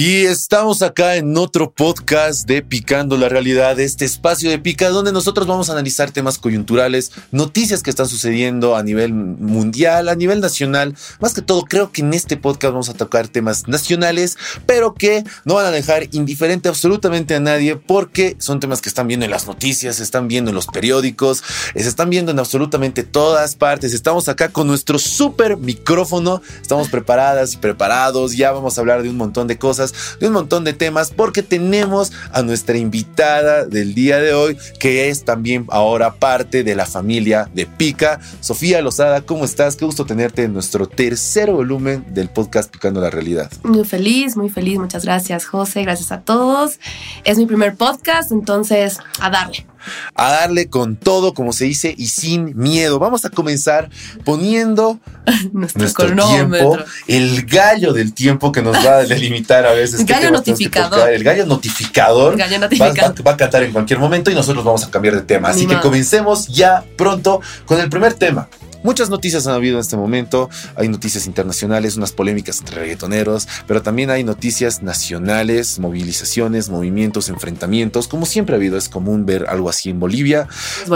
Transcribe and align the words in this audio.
Y 0.00 0.26
estamos 0.26 0.82
acá 0.82 1.16
en 1.16 1.36
otro 1.36 1.72
podcast 1.72 2.46
de 2.46 2.62
Picando 2.62 3.16
la 3.16 3.28
Realidad, 3.28 3.80
este 3.80 4.04
espacio 4.04 4.48
de 4.48 4.60
Pica, 4.60 4.90
donde 4.90 5.10
nosotros 5.10 5.48
vamos 5.48 5.68
a 5.68 5.72
analizar 5.72 6.12
temas 6.12 6.38
coyunturales, 6.38 7.10
noticias 7.32 7.82
que 7.82 7.90
están 7.90 8.06
sucediendo 8.06 8.76
a 8.76 8.84
nivel 8.84 9.12
mundial, 9.12 10.08
a 10.08 10.14
nivel 10.14 10.40
nacional. 10.40 10.94
Más 11.18 11.34
que 11.34 11.42
todo, 11.42 11.64
creo 11.64 11.90
que 11.90 12.02
en 12.02 12.14
este 12.14 12.36
podcast 12.36 12.74
vamos 12.74 12.88
a 12.90 12.94
tocar 12.94 13.26
temas 13.26 13.66
nacionales, 13.66 14.38
pero 14.66 14.94
que 14.94 15.24
no 15.44 15.54
van 15.54 15.66
a 15.66 15.72
dejar 15.72 16.06
indiferente 16.12 16.68
absolutamente 16.68 17.34
a 17.34 17.40
nadie, 17.40 17.74
porque 17.74 18.36
son 18.38 18.60
temas 18.60 18.80
que 18.80 18.90
están 18.90 19.08
viendo 19.08 19.24
en 19.24 19.32
las 19.32 19.48
noticias, 19.48 19.96
se 19.96 20.04
están 20.04 20.28
viendo 20.28 20.52
en 20.52 20.54
los 20.54 20.68
periódicos, 20.68 21.42
se 21.74 21.88
están 21.88 22.08
viendo 22.08 22.30
en 22.30 22.38
absolutamente 22.38 23.02
todas 23.02 23.56
partes. 23.56 23.92
Estamos 23.92 24.28
acá 24.28 24.50
con 24.50 24.68
nuestro 24.68 25.00
super 25.00 25.56
micrófono, 25.56 26.40
estamos 26.62 26.88
preparadas 26.88 27.54
y 27.54 27.56
preparados, 27.56 28.36
ya 28.36 28.52
vamos 28.52 28.78
a 28.78 28.80
hablar 28.80 29.02
de 29.02 29.10
un 29.10 29.16
montón 29.16 29.48
de 29.48 29.58
cosas 29.58 29.87
de 30.20 30.28
un 30.28 30.32
montón 30.34 30.64
de 30.64 30.72
temas, 30.72 31.10
porque 31.10 31.42
tenemos 31.42 32.12
a 32.32 32.42
nuestra 32.42 32.76
invitada 32.76 33.64
del 33.64 33.94
día 33.94 34.18
de 34.18 34.34
hoy, 34.34 34.56
que 34.78 35.08
es 35.08 35.24
también 35.24 35.66
ahora 35.68 36.14
parte 36.14 36.64
de 36.64 36.74
la 36.74 36.86
familia 36.86 37.48
de 37.54 37.66
Pica. 37.66 38.20
Sofía 38.40 38.80
Lozada, 38.82 39.22
¿cómo 39.22 39.44
estás? 39.44 39.76
Qué 39.76 39.84
gusto 39.84 40.04
tenerte 40.06 40.44
en 40.44 40.52
nuestro 40.52 40.88
tercer 40.88 41.50
volumen 41.50 42.04
del 42.08 42.28
podcast 42.28 42.70
Picando 42.70 43.00
la 43.00 43.10
Realidad. 43.10 43.50
Muy 43.62 43.84
feliz, 43.84 44.36
muy 44.36 44.50
feliz. 44.50 44.78
Muchas 44.78 45.04
gracias, 45.04 45.44
José. 45.44 45.82
Gracias 45.82 46.12
a 46.12 46.20
todos. 46.20 46.78
Es 47.24 47.38
mi 47.38 47.46
primer 47.46 47.76
podcast, 47.76 48.32
entonces 48.32 48.98
a 49.20 49.30
darle 49.30 49.66
a 50.14 50.30
darle 50.32 50.68
con 50.68 50.96
todo, 50.96 51.34
como 51.34 51.52
se 51.52 51.64
dice, 51.64 51.94
y 51.96 52.08
sin 52.08 52.56
miedo. 52.56 52.98
Vamos 52.98 53.24
a 53.24 53.30
comenzar 53.30 53.90
poniendo 54.24 54.98
nuestro, 55.52 56.14
tiempo, 56.14 56.78
el 57.06 57.44
gallo 57.46 57.92
del 57.92 58.14
tiempo 58.14 58.52
que 58.52 58.62
nos 58.62 58.76
va 58.76 58.98
a 58.98 59.04
delimitar 59.04 59.66
a 59.66 59.72
veces. 59.72 60.00
El 60.00 60.06
gallo 60.06 60.30
notificador. 60.30 61.10
El 61.10 61.24
gallo 61.24 61.46
notificador. 61.46 62.38
Va, 62.40 63.32
a 63.32 63.36
cantar 63.36 63.62
en 63.62 63.72
cualquier 63.72 63.98
momento 63.98 64.30
y 64.30 64.34
nosotros 64.34 64.64
vamos 64.64 64.84
a 64.84 64.90
cambiar 64.90 65.14
de 65.14 65.22
tema. 65.22 65.48
Así 65.48 65.66
que 65.66 65.78
comencemos 65.80 66.48
ya 66.48 66.84
pronto 66.96 67.40
con 67.66 67.80
el 67.80 67.88
primer 67.88 68.14
tema. 68.14 68.48
Muchas 68.82 69.10
noticias 69.10 69.46
han 69.46 69.54
habido 69.54 69.74
en 69.74 69.80
este 69.80 69.96
momento. 69.96 70.48
Hay 70.76 70.88
noticias 70.88 71.26
internacionales, 71.26 71.96
unas 71.96 72.12
polémicas 72.12 72.60
entre 72.60 72.76
reggaetoneros, 72.76 73.48
pero 73.66 73.82
también 73.82 74.10
hay 74.10 74.22
noticias 74.22 74.82
nacionales, 74.82 75.78
movilizaciones, 75.78 76.68
movimientos, 76.68 77.28
enfrentamientos. 77.28 78.06
Como 78.06 78.24
siempre 78.26 78.54
ha 78.54 78.58
habido, 78.58 78.78
es 78.78 78.88
común 78.88 79.26
ver 79.26 79.46
algo 79.48 79.68
así 79.68 79.90
en 79.90 79.98
Bolivia. 79.98 80.48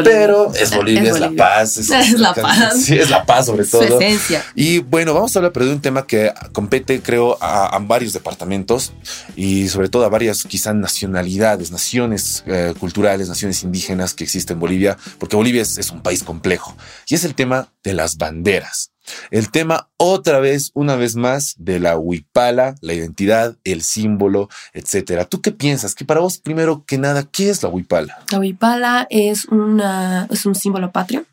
Pero 0.04 0.54
es 0.54 0.74
Bolivia, 0.74 1.10
es, 1.10 1.20
la 1.20 1.30
paz. 1.32 1.76
Es, 1.76 1.88
la 2.18 2.34
paz. 2.34 2.72
Sí, 2.82 2.94
es 2.94 3.10
la 3.10 3.24
paz 3.24 3.46
sobre 3.46 3.64
todo. 3.64 3.86
Su 3.86 4.00
esencia. 4.00 4.44
Y 4.54 4.78
bueno, 4.78 5.14
vamos 5.14 5.34
a 5.34 5.38
hablar 5.38 5.52
pero 5.52 5.66
de 5.66 5.72
un 5.72 5.80
tema 5.80 6.06
que 6.06 6.32
compete, 6.52 7.00
creo, 7.02 7.38
a, 7.40 7.78
varios 7.82 8.12
departamentos 8.12 8.92
y 9.36 9.68
sobre 9.68 9.88
todo 9.88 10.04
a 10.04 10.08
varias 10.08 10.44
quizás 10.44 10.74
nacionalidades, 10.74 11.70
naciones 11.70 12.44
eh, 12.46 12.74
culturales, 12.78 13.28
naciones 13.28 13.62
indígenas 13.62 14.14
que 14.14 14.24
existen 14.24 14.56
en 14.56 14.60
Bolivia, 14.60 14.96
porque 15.18 15.36
Bolivia 15.36 15.62
es, 15.62 15.78
es 15.78 15.90
un 15.90 16.00
país 16.00 16.22
complejo. 16.22 16.76
Y 17.08 17.14
es 17.14 17.24
el 17.24 17.34
tema 17.34 17.68
de 17.82 17.94
las 17.94 18.16
banderas. 18.16 18.92
El 19.30 19.50
tema 19.50 19.88
otra 19.96 20.38
vez, 20.38 20.70
una 20.74 20.96
vez 20.96 21.16
más, 21.16 21.54
de 21.58 21.80
la 21.80 21.98
huipala, 21.98 22.76
la 22.80 22.94
identidad, 22.94 23.56
el 23.64 23.82
símbolo, 23.82 24.48
etcétera. 24.72 25.24
¿Tú 25.24 25.40
qué 25.40 25.50
piensas? 25.50 25.94
Que 25.94 26.04
para 26.04 26.20
vos, 26.20 26.38
primero 26.38 26.84
que 26.86 26.98
nada, 26.98 27.24
¿qué 27.24 27.50
es 27.50 27.62
la 27.62 27.68
huipala? 27.68 28.18
La 28.30 28.38
huipala 28.38 29.06
es, 29.10 29.46
una, 29.46 30.28
es 30.30 30.46
un 30.46 30.54
símbolo 30.54 30.92
patrio. 30.92 31.24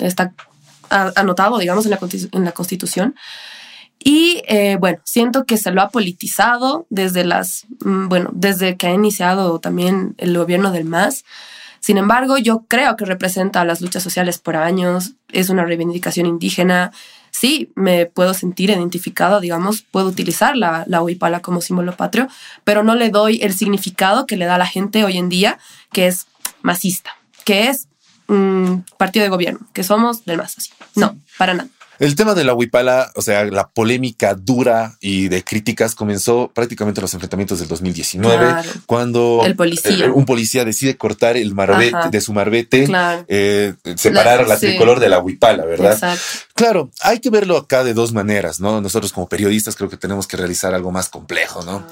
Está 0.00 0.34
anotado, 0.90 1.58
digamos, 1.58 1.86
en 1.86 1.92
la, 1.92 1.98
en 2.32 2.44
la 2.44 2.52
Constitución. 2.52 3.14
Y 3.98 4.42
eh, 4.48 4.76
bueno, 4.78 4.98
siento 5.04 5.44
que 5.44 5.56
se 5.56 5.70
lo 5.70 5.80
ha 5.80 5.88
politizado 5.88 6.86
desde 6.90 7.24
las, 7.24 7.66
mm, 7.80 8.08
bueno, 8.08 8.30
desde 8.34 8.76
que 8.76 8.88
ha 8.88 8.92
iniciado 8.92 9.60
también 9.60 10.14
el 10.18 10.36
gobierno 10.36 10.72
del 10.72 10.84
MAS. 10.84 11.24
Sin 11.84 11.98
embargo, 11.98 12.38
yo 12.38 12.64
creo 12.66 12.96
que 12.96 13.04
representa 13.04 13.62
las 13.66 13.82
luchas 13.82 14.02
sociales 14.02 14.38
por 14.38 14.56
años, 14.56 15.16
es 15.30 15.50
una 15.50 15.66
reivindicación 15.66 16.24
indígena. 16.24 16.92
Sí, 17.30 17.72
me 17.74 18.06
puedo 18.06 18.32
sentir 18.32 18.70
identificado, 18.70 19.38
digamos, 19.38 19.82
puedo 19.82 20.06
utilizar 20.06 20.56
la, 20.56 20.84
la 20.86 21.02
huipala 21.02 21.40
como 21.40 21.60
símbolo 21.60 21.94
patrio, 21.94 22.26
pero 22.64 22.84
no 22.84 22.94
le 22.94 23.10
doy 23.10 23.38
el 23.42 23.52
significado 23.52 24.24
que 24.24 24.38
le 24.38 24.46
da 24.46 24.56
la 24.56 24.64
gente 24.64 25.04
hoy 25.04 25.18
en 25.18 25.28
día, 25.28 25.58
que 25.92 26.06
es 26.06 26.26
masista, 26.62 27.10
que 27.44 27.68
es 27.68 27.86
un 28.28 28.86
partido 28.96 29.24
de 29.24 29.28
gobierno, 29.28 29.60
que 29.74 29.84
somos 29.84 30.24
del 30.24 30.38
más 30.38 30.56
así. 30.56 30.70
No, 30.96 31.18
para 31.36 31.52
nada. 31.52 31.68
El 32.04 32.16
tema 32.16 32.34
de 32.34 32.44
la 32.44 32.52
huipala, 32.52 33.10
o 33.14 33.22
sea, 33.22 33.44
la 33.44 33.68
polémica 33.68 34.34
dura 34.34 34.98
y 35.00 35.28
de 35.28 35.42
críticas 35.42 35.94
comenzó 35.94 36.50
prácticamente 36.52 37.00
en 37.00 37.02
los 37.02 37.14
enfrentamientos 37.14 37.60
del 37.60 37.68
2019, 37.68 38.56
cuando 38.84 39.40
el 39.42 39.56
policía. 39.56 40.04
Eh, 40.04 40.10
un 40.10 40.26
policía 40.26 40.66
decide 40.66 40.98
cortar 40.98 41.38
el 41.38 41.54
marbete 41.54 42.10
de 42.10 42.20
su 42.20 42.34
marbete, 42.34 42.86
eh, 43.28 43.72
separar 43.96 44.46
la, 44.46 44.58
tricolor 44.58 45.00
de 45.00 45.08
la 45.08 45.18
huipala, 45.18 45.64
¿verdad? 45.64 46.18
Claro, 46.52 46.90
hay 47.00 47.20
que 47.20 47.30
verlo 47.30 47.56
acá 47.56 47.84
de 47.84 47.94
dos 47.94 48.12
maneras, 48.12 48.60
¿no? 48.60 48.82
Nosotros 48.82 49.10
como 49.10 49.26
periodistas 49.26 49.74
creo 49.74 49.88
que 49.88 49.96
tenemos 49.96 50.26
que 50.26 50.36
realizar 50.36 50.74
algo 50.74 50.92
más 50.92 51.08
complejo, 51.08 51.64
¿no? 51.64 51.86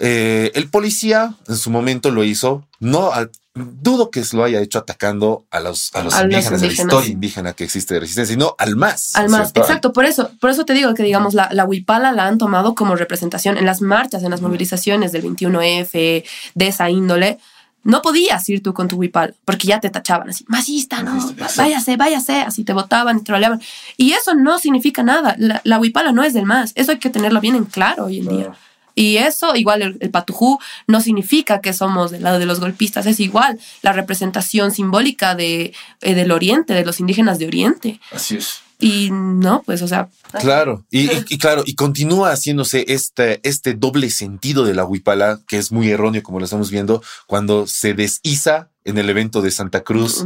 Eh, 0.00 0.50
el 0.54 0.68
policía 0.68 1.34
en 1.48 1.56
su 1.56 1.70
momento 1.70 2.10
lo 2.10 2.24
hizo, 2.24 2.66
no 2.80 3.12
dudo 3.54 4.10
que 4.10 4.22
lo 4.32 4.42
haya 4.42 4.60
hecho 4.60 4.78
atacando 4.80 5.44
a 5.50 5.60
los, 5.60 5.94
a 5.94 6.02
los 6.02 6.20
indígenas, 6.20 6.60
a 6.60 6.66
la 6.66 6.72
historia 6.72 7.10
indígena 7.10 7.52
que 7.52 7.64
existe 7.64 7.94
de 7.94 8.00
resistencia, 8.00 8.34
sino 8.34 8.56
al 8.58 8.74
más. 8.74 9.14
Al 9.14 9.28
más, 9.28 9.52
exacto. 9.54 9.92
Por 9.92 10.04
eso, 10.04 10.32
por 10.40 10.50
eso 10.50 10.64
te 10.64 10.72
digo 10.72 10.92
que, 10.94 11.04
digamos, 11.04 11.34
la, 11.34 11.48
la 11.52 11.64
huipala 11.64 12.10
la 12.12 12.26
han 12.26 12.38
tomado 12.38 12.74
como 12.74 12.96
representación 12.96 13.56
en 13.56 13.64
las 13.64 13.80
marchas, 13.80 14.24
en 14.24 14.30
las 14.30 14.40
movilizaciones 14.40 15.12
del 15.12 15.22
21F, 15.22 16.24
de 16.54 16.66
esa 16.66 16.90
índole. 16.90 17.38
No 17.84 18.02
podías 18.02 18.48
ir 18.48 18.62
tú 18.62 18.72
con 18.72 18.88
tu 18.88 18.96
huipala, 18.96 19.34
porque 19.44 19.68
ya 19.68 19.78
te 19.78 19.90
tachaban 19.90 20.30
así, 20.30 20.44
masista, 20.48 21.02
no, 21.02 21.32
váyase, 21.56 21.96
váyase, 21.96 22.40
así 22.40 22.64
te 22.64 22.72
votaban 22.72 23.18
y 23.18 23.22
troleaban. 23.22 23.60
Y 23.96 24.12
eso 24.14 24.34
no 24.34 24.58
significa 24.58 25.02
nada. 25.04 25.36
La, 25.38 25.60
la 25.64 25.78
huipala 25.78 26.10
no 26.10 26.24
es 26.24 26.34
del 26.34 26.46
más. 26.46 26.72
Eso 26.74 26.92
hay 26.92 26.98
que 26.98 27.10
tenerlo 27.10 27.40
bien 27.40 27.54
en 27.54 27.66
claro 27.66 28.06
hoy 28.06 28.18
en 28.18 28.28
día. 28.28 28.52
Y 28.94 29.16
eso, 29.16 29.56
igual 29.56 29.96
el, 30.00 30.10
patujú, 30.10 30.58
no 30.86 31.00
significa 31.00 31.60
que 31.60 31.72
somos 31.72 32.10
del 32.10 32.22
lado 32.22 32.38
de 32.38 32.46
los 32.46 32.60
golpistas, 32.60 33.06
es 33.06 33.20
igual 33.20 33.58
la 33.82 33.92
representación 33.92 34.70
simbólica 34.70 35.34
de, 35.34 35.72
eh, 36.00 36.14
del 36.14 36.30
Oriente, 36.30 36.74
de 36.74 36.84
los 36.84 37.00
indígenas 37.00 37.38
de 37.38 37.46
Oriente. 37.46 38.00
Así 38.12 38.36
es. 38.36 38.60
Y 38.78 39.10
no, 39.10 39.62
pues, 39.64 39.82
o 39.82 39.88
sea. 39.88 40.08
Claro, 40.40 40.84
y, 40.90 41.38
claro, 41.38 41.62
y 41.64 41.74
continúa 41.74 42.32
haciéndose 42.32 42.84
este, 42.88 43.40
este 43.42 43.74
doble 43.74 44.10
sentido 44.10 44.64
de 44.64 44.74
la 44.74 44.84
huipala, 44.84 45.40
que 45.46 45.58
es 45.58 45.72
muy 45.72 45.88
erróneo, 45.90 46.22
como 46.22 46.38
lo 46.38 46.44
estamos 46.44 46.70
viendo, 46.70 47.02
cuando 47.26 47.66
se 47.66 47.94
deshiza 47.94 48.68
en 48.84 48.98
el 48.98 49.08
evento 49.08 49.40
de 49.40 49.50
Santa 49.50 49.82
Cruz, 49.82 50.24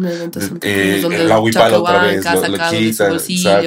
eh, 0.62 1.03
la 1.27 1.39
huipala 1.39 1.79
otra 1.79 2.03
vez, 2.03 2.25
lo, 2.25 3.19
quita, 3.21 3.62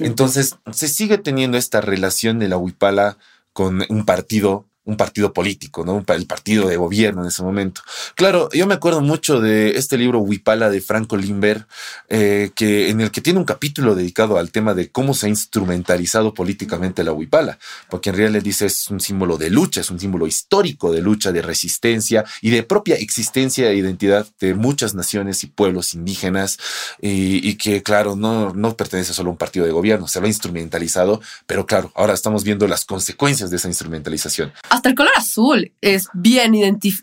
Entonces, 0.00 0.56
se 0.72 0.88
sigue 0.88 1.18
teniendo 1.18 1.56
esta 1.56 1.80
relación 1.80 2.40
de 2.40 2.48
la 2.48 2.56
huipala 2.56 3.16
con 3.54 3.82
un 3.88 4.04
partido 4.04 4.68
un 4.84 4.96
partido 4.96 5.32
político, 5.32 5.84
¿no? 5.84 6.04
El 6.06 6.26
partido 6.26 6.68
de 6.68 6.76
gobierno 6.76 7.22
en 7.22 7.28
ese 7.28 7.42
momento. 7.42 7.80
Claro, 8.14 8.50
yo 8.52 8.66
me 8.66 8.74
acuerdo 8.74 9.00
mucho 9.00 9.40
de 9.40 9.70
este 9.76 9.96
libro 9.96 10.18
Huipala 10.18 10.68
de 10.68 10.80
Franco 10.80 11.16
Limber, 11.16 11.66
eh, 12.08 12.50
que, 12.54 12.90
en 12.90 13.00
el 13.00 13.10
que 13.10 13.22
tiene 13.22 13.38
un 13.38 13.46
capítulo 13.46 13.94
dedicado 13.94 14.38
al 14.38 14.50
tema 14.50 14.74
de 14.74 14.90
cómo 14.90 15.14
se 15.14 15.26
ha 15.26 15.28
instrumentalizado 15.30 16.34
políticamente 16.34 17.02
la 17.02 17.12
Huipala, 17.12 17.58
porque 17.88 18.10
en 18.10 18.16
realidad 18.16 18.42
dice 18.42 18.66
es 18.66 18.90
un 18.90 19.00
símbolo 19.00 19.38
de 19.38 19.48
lucha, 19.48 19.80
es 19.80 19.90
un 19.90 19.98
símbolo 19.98 20.26
histórico 20.26 20.92
de 20.92 21.00
lucha, 21.00 21.32
de 21.32 21.40
resistencia 21.40 22.24
y 22.42 22.50
de 22.50 22.62
propia 22.62 22.96
existencia 22.96 23.70
e 23.70 23.76
identidad 23.76 24.26
de 24.38 24.54
muchas 24.54 24.94
naciones 24.94 25.44
y 25.44 25.46
pueblos 25.46 25.94
indígenas 25.94 26.58
y, 27.00 27.54
que, 27.54 27.82
claro, 27.82 28.16
no, 28.16 28.52
no 28.52 28.76
pertenece 28.76 29.14
solo 29.14 29.30
a 29.30 29.32
un 29.32 29.38
partido 29.38 29.64
de 29.64 29.72
gobierno, 29.72 30.08
se 30.08 30.20
lo 30.20 30.26
ha 30.26 30.28
instrumentalizado, 30.28 31.20
pero 31.46 31.64
claro, 31.66 31.90
ahora 31.94 32.12
estamos 32.12 32.44
viendo 32.44 32.68
las 32.68 32.84
consecuencias 32.84 33.50
de 33.50 33.56
esa 33.56 33.68
instrumentalización 33.68 34.52
hasta 34.74 34.88
el 34.88 34.94
color 34.94 35.12
azul 35.16 35.72
es 35.80 36.08
bien 36.12 36.54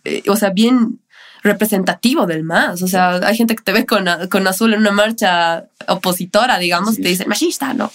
eh, 0.03 0.23
o 0.27 0.35
sea, 0.35 0.49
bien 0.49 0.99
representativo 1.43 2.25
del 2.25 2.43
más. 2.43 2.81
O 2.81 2.87
sea, 2.87 3.15
hay 3.15 3.35
gente 3.35 3.55
que 3.55 3.63
te 3.63 3.71
ve 3.71 3.85
con, 3.85 4.05
con 4.29 4.47
azul 4.47 4.73
en 4.73 4.81
una 4.81 4.91
marcha 4.91 5.65
opositora, 5.87 6.59
digamos, 6.59 6.99
y 6.99 7.01
te 7.01 7.09
dice 7.09 7.25
machista, 7.25 7.73
¿no? 7.73 7.91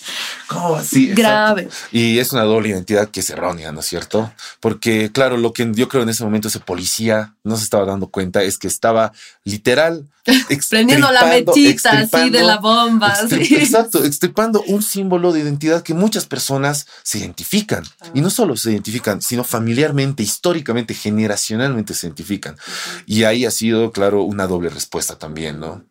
¿Cómo 0.48 0.76
así? 0.76 1.08
Grave. 1.08 1.68
Y 1.92 2.18
es 2.18 2.32
una 2.32 2.42
doble 2.42 2.70
identidad 2.70 3.08
que 3.08 3.20
es 3.20 3.30
errónea, 3.30 3.72
¿no 3.72 3.80
es 3.80 3.86
cierto? 3.86 4.32
Porque, 4.60 5.10
claro, 5.12 5.36
lo 5.36 5.52
que 5.52 5.70
yo 5.74 5.88
creo 5.88 6.02
en 6.02 6.08
ese 6.08 6.24
momento 6.24 6.48
ese 6.48 6.60
policía 6.60 7.34
no 7.44 7.56
se 7.56 7.64
estaba 7.64 7.84
dando 7.84 8.08
cuenta 8.08 8.42
es 8.42 8.58
que 8.58 8.68
estaba 8.68 9.12
literal 9.44 10.06
prendiendo 10.70 11.10
la 11.12 11.24
mechita 11.26 12.00
así 12.00 12.30
de 12.30 12.42
la 12.42 12.58
bomba. 12.58 13.14
Exacto, 13.30 14.04
extirpando 14.04 14.62
un 14.66 14.82
símbolo 14.82 15.32
de 15.32 15.40
identidad 15.40 15.82
que 15.82 15.94
muchas 15.94 16.26
personas 16.26 16.86
se 17.02 17.18
identifican. 17.18 17.84
Y 18.14 18.20
no 18.20 18.30
solo 18.30 18.56
se 18.56 18.72
identifican, 18.72 19.22
sino 19.22 19.44
familiarmente, 19.44 20.22
históricamente, 20.22 20.94
generacionalmente 20.94 21.94
se 21.94 22.06
identifican. 22.06 22.56
Y 23.06 23.24
ahí 23.24 23.35
ha 23.44 23.50
sido, 23.50 23.92
claro, 23.92 24.22
una 24.22 24.46
doble 24.46 24.70
respuesta 24.70 25.18
también, 25.18 25.60
¿no? 25.60 25.84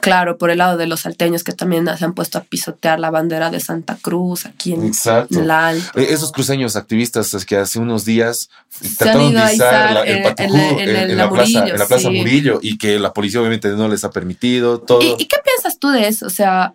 Claro, 0.00 0.38
por 0.38 0.50
el 0.50 0.58
lado 0.58 0.78
de 0.78 0.86
los 0.86 1.00
salteños 1.00 1.44
que 1.44 1.52
también 1.52 1.86
se 1.96 2.04
han 2.04 2.14
puesto 2.14 2.38
a 2.38 2.42
pisotear 2.42 2.98
la 2.98 3.10
bandera 3.10 3.50
de 3.50 3.60
Santa 3.60 3.98
Cruz 4.00 4.46
aquí 4.46 4.72
en, 4.72 4.92
el 5.30 5.50
Alto. 5.50 5.98
Eh, 6.00 6.06
esos 6.10 6.32
cruceños 6.32 6.74
activistas 6.74 7.44
que 7.44 7.56
hace 7.56 7.78
unos 7.78 8.04
días 8.04 8.48
trataron 8.96 9.34
de 9.34 9.54
izar 9.54 10.06
el 10.06 10.22
patujú 10.22 10.56
en, 10.80 11.16
la, 11.16 11.30
plaza, 11.30 11.68
en 11.68 11.78
la 11.78 11.86
plaza 11.86 12.10
Murillo 12.10 12.60
y 12.62 12.78
que 12.78 12.98
la 12.98 13.12
policía 13.12 13.40
obviamente 13.40 13.68
no 13.68 13.88
les 13.88 14.02
ha 14.04 14.10
permitido 14.10 14.80
todo. 14.80 15.02
¿Y, 15.02 15.26
qué 15.26 15.36
piensas 15.44 15.78
tú 15.78 15.90
de 15.90 16.08
eso? 16.08 16.26
O 16.26 16.30
sea, 16.30 16.74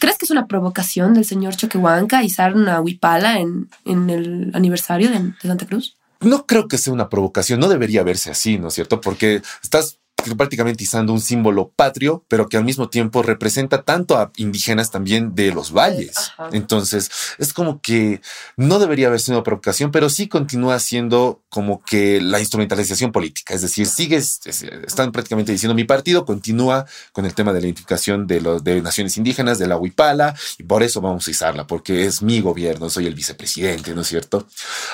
¿crees 0.00 0.16
que 0.16 0.24
es 0.24 0.30
una 0.30 0.46
provocación 0.46 1.12
del 1.12 1.26
señor 1.26 1.54
Choquehuanca 1.56 2.22
izar 2.22 2.54
una 2.54 2.80
huipala 2.80 3.38
en, 3.38 3.68
en 3.84 4.08
el 4.08 4.50
aniversario 4.54 5.10
de, 5.10 5.18
de 5.18 5.34
Santa 5.42 5.66
Cruz? 5.66 5.96
No 6.22 6.46
creo 6.46 6.68
que 6.68 6.78
sea 6.78 6.92
una 6.92 7.08
provocación, 7.08 7.60
no 7.60 7.68
debería 7.68 8.02
verse 8.02 8.30
así, 8.30 8.58
¿no 8.58 8.68
es 8.68 8.74
cierto? 8.74 9.00
Porque 9.00 9.42
estás 9.62 9.98
prácticamente 10.36 10.84
izando 10.84 11.12
un 11.12 11.20
símbolo 11.20 11.70
patrio, 11.74 12.24
pero 12.28 12.48
que 12.48 12.56
al 12.56 12.64
mismo 12.64 12.88
tiempo 12.88 13.22
representa 13.22 13.82
tanto 13.82 14.16
a 14.16 14.30
indígenas 14.36 14.90
también 14.90 15.34
de 15.34 15.52
los 15.52 15.72
valles. 15.72 16.32
Entonces, 16.52 17.10
es 17.38 17.52
como 17.52 17.80
que 17.80 18.20
no 18.56 18.78
debería 18.78 19.08
haber 19.08 19.20
sido 19.20 19.38
una 19.38 19.44
provocación, 19.44 19.90
pero 19.90 20.08
sí 20.08 20.28
continúa 20.28 20.78
siendo 20.78 21.42
como 21.48 21.82
que 21.82 22.20
la 22.20 22.40
instrumentalización 22.40 23.12
política. 23.12 23.54
Es 23.54 23.62
decir, 23.62 23.86
sigue, 23.86 24.16
están 24.16 25.12
prácticamente 25.12 25.52
diciendo 25.52 25.74
mi 25.74 25.84
partido 25.84 26.24
continúa 26.24 26.86
con 27.12 27.26
el 27.26 27.34
tema 27.34 27.52
de 27.52 27.60
la 27.60 27.66
identificación 27.66 28.26
de 28.26 28.40
los 28.40 28.64
de 28.64 28.80
naciones 28.80 29.16
indígenas, 29.16 29.58
de 29.58 29.66
la 29.66 29.76
huipala, 29.76 30.34
y 30.58 30.62
por 30.62 30.82
eso 30.82 31.00
vamos 31.00 31.26
a 31.28 31.30
izarla, 31.30 31.66
porque 31.66 32.06
es 32.06 32.22
mi 32.22 32.40
gobierno, 32.40 32.90
soy 32.90 33.06
el 33.06 33.14
vicepresidente, 33.14 33.94
¿no 33.94 34.02
es 34.02 34.08
cierto? 34.08 34.46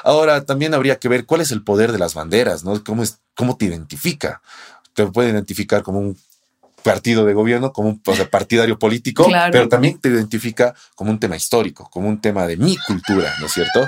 Ahora, 0.05 0.45
también 0.45 0.75
habría 0.75 0.99
que 0.99 1.09
ver 1.09 1.27
cuál 1.27 1.41
es 1.41 1.51
el 1.51 1.63
poder 1.63 1.93
de 1.93 1.99
las 1.99 2.15
banderas, 2.15 2.65
¿no? 2.65 2.83
¿Cómo, 2.85 3.03
es, 3.03 3.21
cómo 3.35 3.57
te 3.57 3.67
identifica? 3.67 4.43
Te 5.07 5.13
puede 5.13 5.31
identificar 5.31 5.83
como 5.83 6.01
un 6.01 6.17
partido 6.83 7.25
de 7.25 7.35
gobierno, 7.35 7.73
como 7.73 7.89
un 7.89 8.01
partidario 8.01 8.79
político, 8.79 9.27
pero 9.53 9.69
también 9.69 9.99
te 9.99 10.09
identifica 10.09 10.75
como 10.95 11.11
un 11.11 11.19
tema 11.19 11.37
histórico, 11.37 11.89
como 11.91 12.09
un 12.09 12.21
tema 12.21 12.47
de 12.47 12.57
mi 12.57 12.77
cultura, 12.77 13.33
¿no 13.41 13.47
es 13.47 13.53
cierto? 13.53 13.87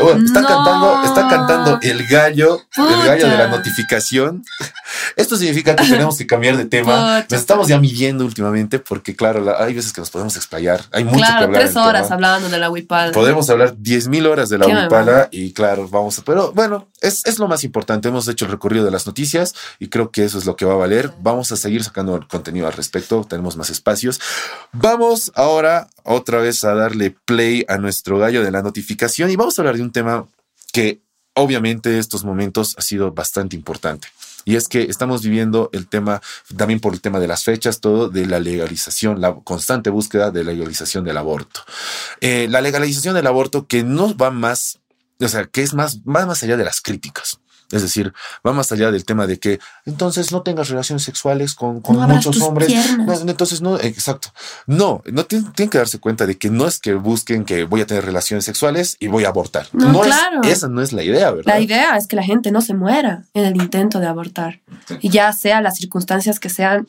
Bueno, 0.00 0.24
está 0.24 0.42
cantando, 0.42 1.02
está 1.04 1.28
cantando 1.28 1.78
el 1.82 2.06
gallo, 2.06 2.60
el 2.76 3.06
gallo 3.06 3.28
de 3.28 3.36
la 3.36 3.48
notificación. 3.48 4.44
Esto 5.16 5.36
significa 5.36 5.74
que 5.74 5.84
tenemos 5.84 6.16
que 6.18 6.26
cambiar 6.26 6.56
de 6.56 6.66
tema. 6.66 7.24
Nos 7.30 7.40
estamos 7.40 7.68
ya 7.68 7.78
midiendo 7.78 8.24
últimamente 8.24 8.78
porque, 8.78 9.16
claro, 9.16 9.56
hay 9.58 9.74
veces 9.74 9.92
que 9.92 10.00
nos 10.00 10.10
podemos 10.10 10.36
explayar. 10.36 10.82
Hay 10.92 11.04
mucho 11.04 11.18
que 11.18 11.32
hablar. 11.44 11.62
tres 11.62 11.76
horas 11.76 12.10
hablando 12.10 12.48
de 12.48 12.58
la 12.58 12.70
huipala. 12.70 13.12
Podemos 13.12 13.48
hablar 13.50 13.74
diez 13.78 14.08
mil 14.08 14.26
horas 14.26 14.48
de 14.48 14.58
la 14.58 14.66
huipala 14.66 15.28
y, 15.30 15.52
claro, 15.52 15.88
vamos 15.88 16.18
a. 16.18 16.22
Pero 16.22 16.52
bueno, 16.52 16.88
es, 17.00 17.24
es 17.26 17.38
lo 17.38 17.48
más 17.48 17.64
importante. 17.64 18.08
Hemos 18.08 18.28
hecho 18.28 18.44
el 18.44 18.50
recorrido 18.50 18.84
de 18.84 18.90
las 18.90 19.06
noticias 19.06 19.54
y 19.78 19.88
creo 19.88 20.10
que 20.10 20.24
eso 20.24 20.38
es 20.38 20.46
lo 20.46 20.56
que 20.56 20.64
va 20.64 20.74
a 20.74 20.76
valer. 20.76 21.12
Vamos 21.20 21.52
a 21.52 21.56
seguir 21.56 21.82
sacando 21.82 22.25
contenido 22.28 22.66
al 22.66 22.72
respecto. 22.72 23.24
Tenemos 23.24 23.56
más 23.56 23.70
espacios. 23.70 24.20
Vamos 24.72 25.32
ahora 25.34 25.88
otra 26.04 26.38
vez 26.38 26.64
a 26.64 26.74
darle 26.74 27.10
play 27.10 27.64
a 27.68 27.78
nuestro 27.78 28.18
gallo 28.18 28.42
de 28.42 28.50
la 28.50 28.62
notificación 28.62 29.30
y 29.30 29.36
vamos 29.36 29.58
a 29.58 29.62
hablar 29.62 29.76
de 29.76 29.82
un 29.82 29.92
tema 29.92 30.26
que 30.72 31.00
obviamente 31.34 31.98
estos 31.98 32.24
momentos 32.24 32.74
ha 32.78 32.82
sido 32.82 33.12
bastante 33.12 33.56
importante. 33.56 34.08
Y 34.44 34.54
es 34.54 34.68
que 34.68 34.82
estamos 34.82 35.22
viviendo 35.22 35.70
el 35.72 35.88
tema, 35.88 36.22
también 36.56 36.78
por 36.78 36.94
el 36.94 37.00
tema 37.00 37.18
de 37.18 37.26
las 37.26 37.42
fechas, 37.42 37.80
todo 37.80 38.08
de 38.08 38.26
la 38.26 38.38
legalización, 38.38 39.20
la 39.20 39.34
constante 39.34 39.90
búsqueda 39.90 40.30
de 40.30 40.44
la 40.44 40.52
legalización 40.52 41.04
del 41.04 41.16
aborto. 41.16 41.62
Eh, 42.20 42.46
la 42.48 42.60
legalización 42.60 43.16
del 43.16 43.26
aborto 43.26 43.66
que 43.66 43.82
no 43.82 44.16
va 44.16 44.30
más, 44.30 44.78
o 45.20 45.28
sea, 45.28 45.46
que 45.46 45.62
es 45.62 45.74
más, 45.74 45.98
más, 46.04 46.28
más 46.28 46.44
allá 46.44 46.56
de 46.56 46.64
las 46.64 46.80
críticas. 46.80 47.40
Es 47.72 47.82
decir, 47.82 48.12
va 48.46 48.52
más 48.52 48.70
allá 48.70 48.92
del 48.92 49.04
tema 49.04 49.26
de 49.26 49.38
que 49.38 49.58
entonces 49.84 50.30
no 50.30 50.42
tengas 50.42 50.68
relaciones 50.68 51.02
sexuales 51.02 51.54
con, 51.54 51.82
muchos 51.82 52.40
hombres. 52.40 52.72
entonces 53.26 53.60
no, 53.60 53.78
exacto. 53.80 54.28
No, 54.66 55.02
no 55.06 55.24
tienen, 55.24 55.52
que 55.52 55.78
darse 55.78 55.98
cuenta 55.98 56.26
de 56.26 56.38
que 56.38 56.48
no 56.48 56.66
es 56.66 56.78
que 56.78 56.94
busquen 56.94 57.44
que 57.44 57.64
voy 57.64 57.80
a 57.80 57.86
tener 57.86 58.04
relaciones 58.04 58.44
sexuales 58.44 58.96
y 59.00 59.08
voy 59.08 59.24
a 59.24 59.28
abortar. 59.28 59.66
No, 59.72 60.00
claro. 60.00 60.42
esa 60.44 60.68
no 60.68 60.80
es 60.80 60.92
la 60.92 61.02
idea, 61.02 61.30
¿verdad? 61.30 61.54
La 61.54 61.60
idea 61.60 61.96
es 61.96 62.06
que 62.06 62.16
la 62.16 62.22
gente 62.22 62.52
no 62.52 62.60
se 62.60 62.74
muera 62.74 63.24
en 63.34 63.44
el 63.44 63.56
intento 63.56 63.98
de 63.98 64.06
abortar. 64.06 64.60
Y 65.00 65.10
ya 65.10 65.32
sea 65.32 65.60
las 65.60 65.76
circunstancias 65.76 66.38
que 66.38 66.48
sean. 66.48 66.86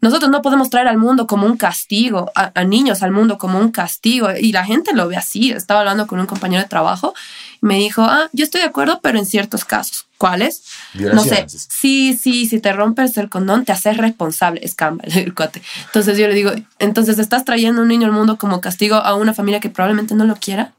Nosotros 0.00 0.30
no 0.30 0.42
podemos 0.42 0.70
traer 0.70 0.88
al 0.88 0.98
mundo 0.98 1.26
como 1.26 1.46
un 1.46 1.56
castigo, 1.56 2.30
a, 2.34 2.64
niños 2.64 3.02
al 3.02 3.12
mundo 3.12 3.38
como 3.38 3.58
un 3.58 3.70
castigo. 3.70 4.28
Y 4.38 4.52
la 4.52 4.64
gente 4.64 4.94
lo 4.94 5.08
ve 5.08 5.16
así. 5.16 5.52
Estaba 5.52 5.80
hablando 5.80 6.06
con 6.06 6.20
un 6.20 6.26
compañero 6.26 6.62
de 6.62 6.68
trabajo 6.68 7.14
me 7.60 7.76
dijo, 7.76 8.02
ah, 8.02 8.28
yo 8.32 8.44
estoy 8.44 8.60
de 8.60 8.68
acuerdo, 8.68 9.00
pero 9.02 9.18
en 9.18 9.26
ciertos 9.26 9.64
casos. 9.64 10.06
¿Cuáles? 10.18 10.62
No 10.94 11.22
sé. 11.22 11.44
Sí, 11.48 12.18
sí, 12.18 12.46
si 12.46 12.58
te 12.58 12.72
rompes 12.72 13.18
el 13.18 13.28
condón, 13.28 13.66
te 13.66 13.72
haces 13.72 13.98
responsable. 13.98 14.60
Es 14.62 14.76
el 15.16 15.34
cuate. 15.34 15.62
Entonces 15.86 16.16
yo 16.16 16.26
le 16.26 16.34
digo, 16.34 16.52
entonces 16.78 17.18
estás 17.18 17.44
trayendo 17.44 17.82
un 17.82 17.88
niño 17.88 18.06
al 18.06 18.12
mundo 18.12 18.38
como 18.38 18.60
castigo 18.60 18.96
a 18.96 19.14
una 19.14 19.34
familia 19.34 19.60
que 19.60 19.68
probablemente 19.68 20.14
no 20.14 20.24
lo 20.24 20.36
quiera. 20.36 20.72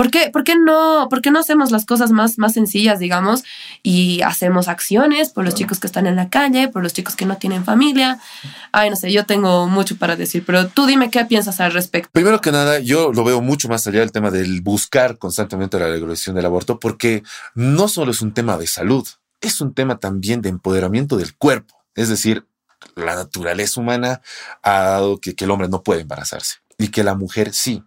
¿Por 0.00 0.10
qué, 0.10 0.30
por 0.32 0.44
qué 0.44 0.56
no, 0.56 1.08
por 1.10 1.20
qué 1.20 1.30
no 1.30 1.38
hacemos 1.38 1.70
las 1.70 1.84
cosas 1.84 2.10
más, 2.10 2.38
más 2.38 2.54
sencillas, 2.54 2.98
digamos, 2.98 3.44
y 3.82 4.22
hacemos 4.22 4.66
acciones 4.66 5.28
por 5.28 5.44
los 5.44 5.54
chicos 5.54 5.78
que 5.78 5.86
están 5.86 6.06
en 6.06 6.16
la 6.16 6.30
calle, 6.30 6.68
por 6.68 6.82
los 6.82 6.94
chicos 6.94 7.16
que 7.16 7.26
no 7.26 7.36
tienen 7.36 7.66
familia? 7.66 8.18
Ay, 8.72 8.88
no 8.88 8.96
sé, 8.96 9.12
yo 9.12 9.26
tengo 9.26 9.66
mucho 9.66 9.98
para 9.98 10.16
decir, 10.16 10.42
pero 10.46 10.68
tú 10.68 10.86
dime 10.86 11.10
qué 11.10 11.26
piensas 11.26 11.60
al 11.60 11.74
respecto. 11.74 12.08
Primero 12.12 12.40
que 12.40 12.50
nada, 12.50 12.78
yo 12.78 13.12
lo 13.12 13.24
veo 13.24 13.42
mucho 13.42 13.68
más 13.68 13.86
allá 13.86 14.00
del 14.00 14.10
tema 14.10 14.30
del 14.30 14.62
buscar 14.62 15.18
constantemente 15.18 15.78
la 15.78 15.90
legalización 15.90 16.34
del 16.34 16.46
aborto, 16.46 16.80
porque 16.80 17.22
no 17.54 17.86
solo 17.86 18.12
es 18.12 18.22
un 18.22 18.32
tema 18.32 18.56
de 18.56 18.68
salud, 18.68 19.06
es 19.42 19.60
un 19.60 19.74
tema 19.74 19.98
también 19.98 20.40
de 20.40 20.48
empoderamiento 20.48 21.18
del 21.18 21.36
cuerpo. 21.36 21.74
Es 21.94 22.08
decir, 22.08 22.46
la 22.96 23.16
naturaleza 23.16 23.78
humana 23.78 24.22
ha 24.62 24.80
dado 24.80 25.18
que, 25.18 25.34
que 25.34 25.44
el 25.44 25.50
hombre 25.50 25.68
no 25.68 25.82
puede 25.82 26.00
embarazarse 26.00 26.59
y 26.80 26.88
que 26.88 27.04
la 27.04 27.14
mujer 27.14 27.52
sí. 27.52 27.82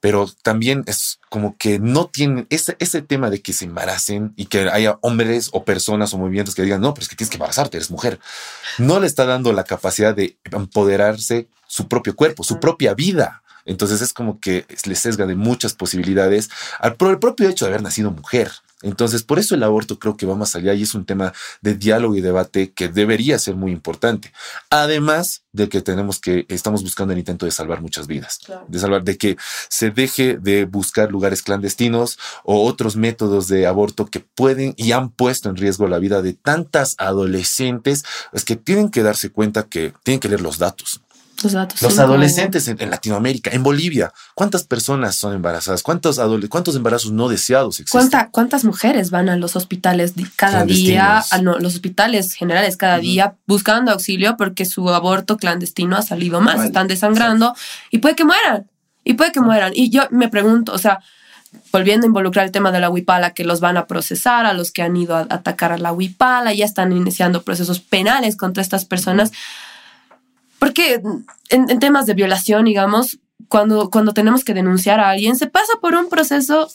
Pero 0.00 0.28
también 0.42 0.82
es 0.86 1.20
como 1.28 1.56
que 1.58 1.78
no 1.78 2.06
tienen 2.06 2.46
ese, 2.48 2.76
ese 2.78 3.02
tema 3.02 3.28
de 3.28 3.42
que 3.42 3.52
se 3.52 3.66
embaracen 3.66 4.32
y 4.34 4.46
que 4.46 4.70
haya 4.70 4.98
hombres 5.02 5.50
o 5.52 5.64
personas 5.64 6.14
o 6.14 6.18
movimientos 6.18 6.54
que 6.54 6.62
digan, 6.62 6.80
no, 6.80 6.94
pero 6.94 7.02
es 7.02 7.08
que 7.08 7.16
tienes 7.16 7.30
que 7.30 7.36
embarazarte, 7.36 7.76
eres 7.76 7.90
mujer. 7.90 8.18
No 8.78 8.98
le 8.98 9.06
está 9.06 9.26
dando 9.26 9.52
la 9.52 9.64
capacidad 9.64 10.14
de 10.14 10.38
empoderarse 10.50 11.48
su 11.66 11.86
propio 11.86 12.16
cuerpo, 12.16 12.42
su 12.42 12.58
propia 12.58 12.94
vida. 12.94 13.42
Entonces 13.66 14.00
es 14.00 14.14
como 14.14 14.40
que 14.40 14.64
le 14.86 14.94
sesga 14.94 15.26
de 15.26 15.36
muchas 15.36 15.74
posibilidades 15.74 16.48
al 16.78 16.96
por 16.96 17.10
el 17.10 17.18
propio 17.18 17.48
hecho 17.48 17.66
de 17.66 17.72
haber 17.72 17.82
nacido 17.82 18.10
mujer. 18.10 18.50
Entonces, 18.82 19.22
por 19.22 19.38
eso 19.38 19.54
el 19.54 19.62
aborto 19.62 19.98
creo 19.98 20.16
que 20.16 20.26
va 20.26 20.34
más 20.34 20.56
allá 20.56 20.72
y 20.72 20.82
es 20.82 20.94
un 20.94 21.04
tema 21.04 21.32
de 21.60 21.74
diálogo 21.74 22.16
y 22.16 22.20
debate 22.20 22.72
que 22.72 22.88
debería 22.88 23.38
ser 23.38 23.56
muy 23.56 23.72
importante. 23.72 24.32
Además 24.70 25.42
de 25.52 25.68
que 25.68 25.82
tenemos 25.82 26.18
que, 26.18 26.46
estamos 26.48 26.82
buscando 26.82 27.12
el 27.12 27.18
intento 27.18 27.44
de 27.44 27.52
salvar 27.52 27.82
muchas 27.82 28.06
vidas, 28.06 28.38
de 28.68 28.78
salvar, 28.78 29.02
de 29.02 29.18
que 29.18 29.36
se 29.68 29.90
deje 29.90 30.38
de 30.38 30.64
buscar 30.64 31.10
lugares 31.10 31.42
clandestinos 31.42 32.18
o 32.44 32.64
otros 32.64 32.96
métodos 32.96 33.48
de 33.48 33.66
aborto 33.66 34.06
que 34.06 34.20
pueden 34.20 34.74
y 34.76 34.92
han 34.92 35.10
puesto 35.10 35.50
en 35.50 35.56
riesgo 35.56 35.88
la 35.88 35.98
vida 35.98 36.22
de 36.22 36.32
tantas 36.32 36.94
adolescentes, 36.98 38.04
es 38.32 38.44
que 38.44 38.56
tienen 38.56 38.90
que 38.90 39.02
darse 39.02 39.30
cuenta 39.30 39.64
que 39.64 39.92
tienen 40.04 40.20
que 40.20 40.28
leer 40.28 40.40
los 40.40 40.58
datos. 40.58 41.02
Los, 41.44 41.98
adolescentes 41.98 42.68
en, 42.68 42.90
Latinoamérica, 42.90 43.50
en 43.50 43.62
Bolivia, 43.62 44.12
¿cuántas 44.34 44.64
personas 44.64 45.16
son 45.16 45.34
embarazadas? 45.34 45.82
¿Cuántos, 45.82 46.20
cuántos 46.48 46.76
embarazos 46.76 47.12
no 47.12 47.28
deseados 47.28 47.80
existen? 47.80 48.28
¿Cuántas 48.30 48.64
mujeres 48.64 49.10
van 49.10 49.28
a 49.28 49.36
los 49.36 49.56
hospitales 49.56 50.14
cada 50.36 50.64
día, 50.64 51.18
a 51.18 51.38
los 51.42 51.74
hospitales 51.74 52.34
generales 52.34 52.76
cada 52.76 52.98
día 52.98 53.36
buscando 53.46 53.92
auxilio 53.92 54.36
porque 54.36 54.64
su 54.64 54.88
aborto 54.90 55.36
clandestino 55.36 55.96
ha 55.96 56.02
salido 56.02 56.40
más? 56.40 56.64
Están 56.64 56.88
desangrando 56.88 57.54
y 57.90 57.98
puede 57.98 58.14
que 58.16 58.24
mueran. 58.24 58.66
Y 59.04 59.14
puede 59.14 59.32
que 59.32 59.40
mueran. 59.40 59.72
Y 59.74 59.90
yo 59.90 60.02
me 60.10 60.28
pregunto, 60.28 60.72
o 60.72 60.78
sea, 60.78 61.00
volviendo 61.72 62.06
a 62.06 62.08
involucrar 62.08 62.46
el 62.46 62.52
tema 62.52 62.72
de 62.72 62.80
la 62.80 62.90
huipala, 62.90 63.32
que 63.32 63.44
los 63.44 63.60
van 63.60 63.76
a 63.76 63.86
procesar, 63.86 64.46
a 64.46 64.52
los 64.52 64.72
que 64.72 64.82
han 64.82 64.96
ido 64.96 65.16
a 65.16 65.26
atacar 65.30 65.72
a 65.72 65.78
la 65.78 65.92
huipala, 65.92 66.52
ya 66.52 66.64
están 66.64 66.92
iniciando 66.92 67.42
procesos 67.42 67.80
penales 67.80 68.36
contra 68.36 68.62
estas 68.62 68.84
personas. 68.84 69.32
Porque 70.60 71.00
en, 71.48 71.80
temas 71.80 72.06
de 72.06 72.14
violación, 72.14 72.66
digamos, 72.66 73.18
cuando, 73.48 73.90
cuando 73.90 74.12
tenemos 74.12 74.44
que 74.44 74.54
denunciar 74.54 75.00
a 75.00 75.08
alguien, 75.08 75.34
se 75.34 75.46
pasa 75.46 75.72
por 75.80 75.94
un 75.94 76.10
proceso 76.10 76.70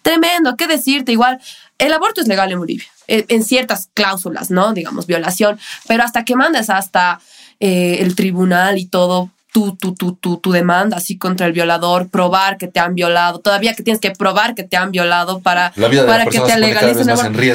tremendo. 0.00 0.56
¿Qué 0.56 0.68
decirte? 0.68 1.10
Igual, 1.10 1.40
el 1.78 1.92
aborto 1.92 2.20
es 2.20 2.28
legal 2.28 2.52
en 2.52 2.60
Bolivia, 2.60 2.86
en 3.08 3.42
ciertas 3.42 3.90
cláusulas, 3.92 4.50
¿no? 4.50 4.72
Digamos, 4.72 5.06
violación, 5.06 5.58
pero 5.88 6.04
hasta 6.04 6.24
que 6.24 6.36
mandes 6.36 6.70
hasta 6.70 7.20
eh, 7.58 7.98
el 8.00 8.14
tribunal 8.14 8.78
y 8.78 8.86
todo, 8.86 9.30
tu, 9.56 9.74
tu, 9.74 9.94
tu, 9.94 10.12
tu, 10.12 10.36
tu 10.36 10.52
demanda 10.52 10.98
así 10.98 11.16
contra 11.16 11.46
el 11.46 11.54
violador, 11.54 12.10
probar 12.10 12.58
que 12.58 12.68
te 12.68 12.78
han 12.78 12.94
violado, 12.94 13.38
todavía 13.38 13.72
que 13.72 13.82
tienes 13.82 14.02
que 14.02 14.10
probar 14.10 14.54
que 14.54 14.64
te 14.64 14.76
han 14.76 14.90
violado 14.90 15.40
para, 15.40 15.72
para 15.72 16.26
que 16.26 16.40
te 16.40 16.58
legalicen 16.58 17.08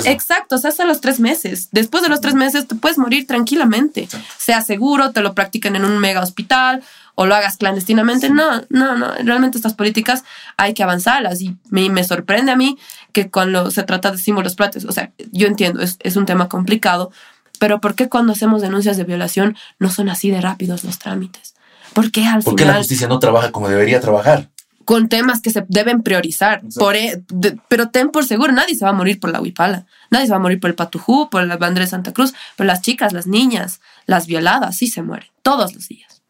Exacto, 0.07 0.55
o 0.55 0.57
sea, 0.57 0.71
hasta 0.71 0.83
los 0.85 0.99
tres 0.99 1.19
meses. 1.19 1.69
Después 1.71 2.01
de 2.01 2.09
los 2.09 2.19
tres 2.19 2.33
meses 2.33 2.67
te 2.67 2.73
puedes 2.73 2.97
morir 2.97 3.27
tranquilamente. 3.27 4.07
Sea 4.39 4.63
seguro, 4.63 5.11
te 5.11 5.21
lo 5.21 5.35
practican 5.35 5.75
en 5.75 5.85
un 5.85 5.99
mega 5.99 6.21
hospital 6.21 6.81
o 7.13 7.27
lo 7.27 7.35
hagas 7.35 7.57
clandestinamente. 7.57 8.31
No, 8.31 8.63
no, 8.69 8.97
no. 8.97 9.13
Realmente 9.23 9.59
estas 9.59 9.75
políticas 9.75 10.23
hay 10.57 10.73
que 10.73 10.81
avanzarlas 10.81 11.39
y 11.39 11.55
me, 11.69 11.87
me 11.91 12.03
sorprende 12.03 12.51
a 12.51 12.55
mí 12.55 12.79
que 13.11 13.29
cuando 13.29 13.69
se 13.69 13.83
trata 13.83 14.09
de 14.09 14.17
símbolos 14.17 14.55
plates, 14.55 14.85
o 14.85 14.91
sea, 14.91 15.11
yo 15.31 15.45
entiendo, 15.45 15.83
es, 15.83 15.97
es 15.99 16.15
un 16.15 16.25
tema 16.25 16.49
complicado, 16.49 17.11
Pero 17.59 17.79
¿por 17.79 17.93
qué 17.93 18.09
cuando 18.09 18.33
hacemos 18.33 18.63
denuncias 18.63 18.97
de 18.97 19.03
violación 19.03 19.55
no 19.77 19.91
son 19.91 20.09
así 20.09 20.31
de 20.31 20.41
rápidos 20.41 20.83
los 20.83 20.97
trámites? 20.97 21.53
¿Por 21.93 22.11
qué 22.11 22.25
al 22.25 22.43
¿Por 22.43 22.55
qué 22.55 22.65
la 22.65 22.75
justicia 22.75 23.07
no 23.07 23.19
trabaja 23.19 23.51
como 23.51 23.69
debería 23.69 23.99
trabajar? 23.99 24.49
Con 24.85 25.09
temas 25.09 25.41
que 25.41 25.51
se 25.51 25.65
deben 25.67 26.01
priorizar. 26.01 26.61
Por, 26.75 26.95
e, 26.95 27.23
pero 27.67 27.89
ten 27.89 28.09
por 28.09 28.25
seguro, 28.25 28.51
nadie 28.51 28.75
se 28.75 28.83
va 28.83 28.91
a 28.91 28.93
morir 28.93 29.19
por 29.19 29.31
la 29.31 29.39
huipala. 29.39 29.85
Nadie 30.09 30.25
se 30.25 30.31
va 30.31 30.37
a 30.37 30.41
morir 30.41 30.59
por 30.59 30.69
el 30.69 30.75
patujú, 30.75 31.29
por 31.29 31.45
la 31.45 31.57
bandera 31.57 31.85
de 31.85 31.91
Santa 31.91 32.13
Cruz. 32.13 32.33
Pero 32.55 32.67
las 32.67 32.81
chicas, 32.81 33.13
las 33.13 33.27
niñas, 33.27 33.79
las 34.05 34.25
violadas, 34.25 34.77
sí 34.77 34.87
se 34.87 35.03
mueren. 35.03 35.29
Todos 35.43 35.73
los 35.75 35.87
días. 35.87 36.23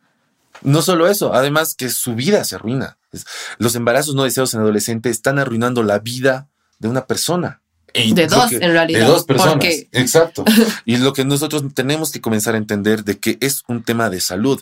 No 0.61 0.81
solo 0.81 1.07
eso, 1.07 1.33
además 1.33 1.75
que 1.75 1.89
su 1.89 2.13
vida 2.13 2.43
se 2.43 2.55
arruina. 2.55 2.97
Los 3.57 3.75
embarazos 3.75 4.15
no 4.15 4.23
deseados 4.23 4.53
en 4.53 4.61
adolescentes 4.61 5.11
están 5.11 5.39
arruinando 5.39 5.81
la 5.83 5.99
vida 5.99 6.49
de 6.79 6.87
una 6.87 7.05
persona 7.05 7.60
de 7.93 8.27
dos, 8.27 8.51
en 8.51 8.71
realidad. 8.71 8.99
De 8.99 9.05
dos 9.05 9.23
personas. 9.25 9.65
Exacto. 9.91 10.43
y 10.85 10.97
lo 10.97 11.13
que 11.13 11.25
nosotros 11.25 11.63
tenemos 11.73 12.11
que 12.11 12.21
comenzar 12.21 12.55
a 12.55 12.57
entender 12.57 13.03
de 13.03 13.17
que 13.17 13.37
es 13.41 13.63
un 13.67 13.83
tema 13.83 14.09
de 14.09 14.21
salud. 14.21 14.61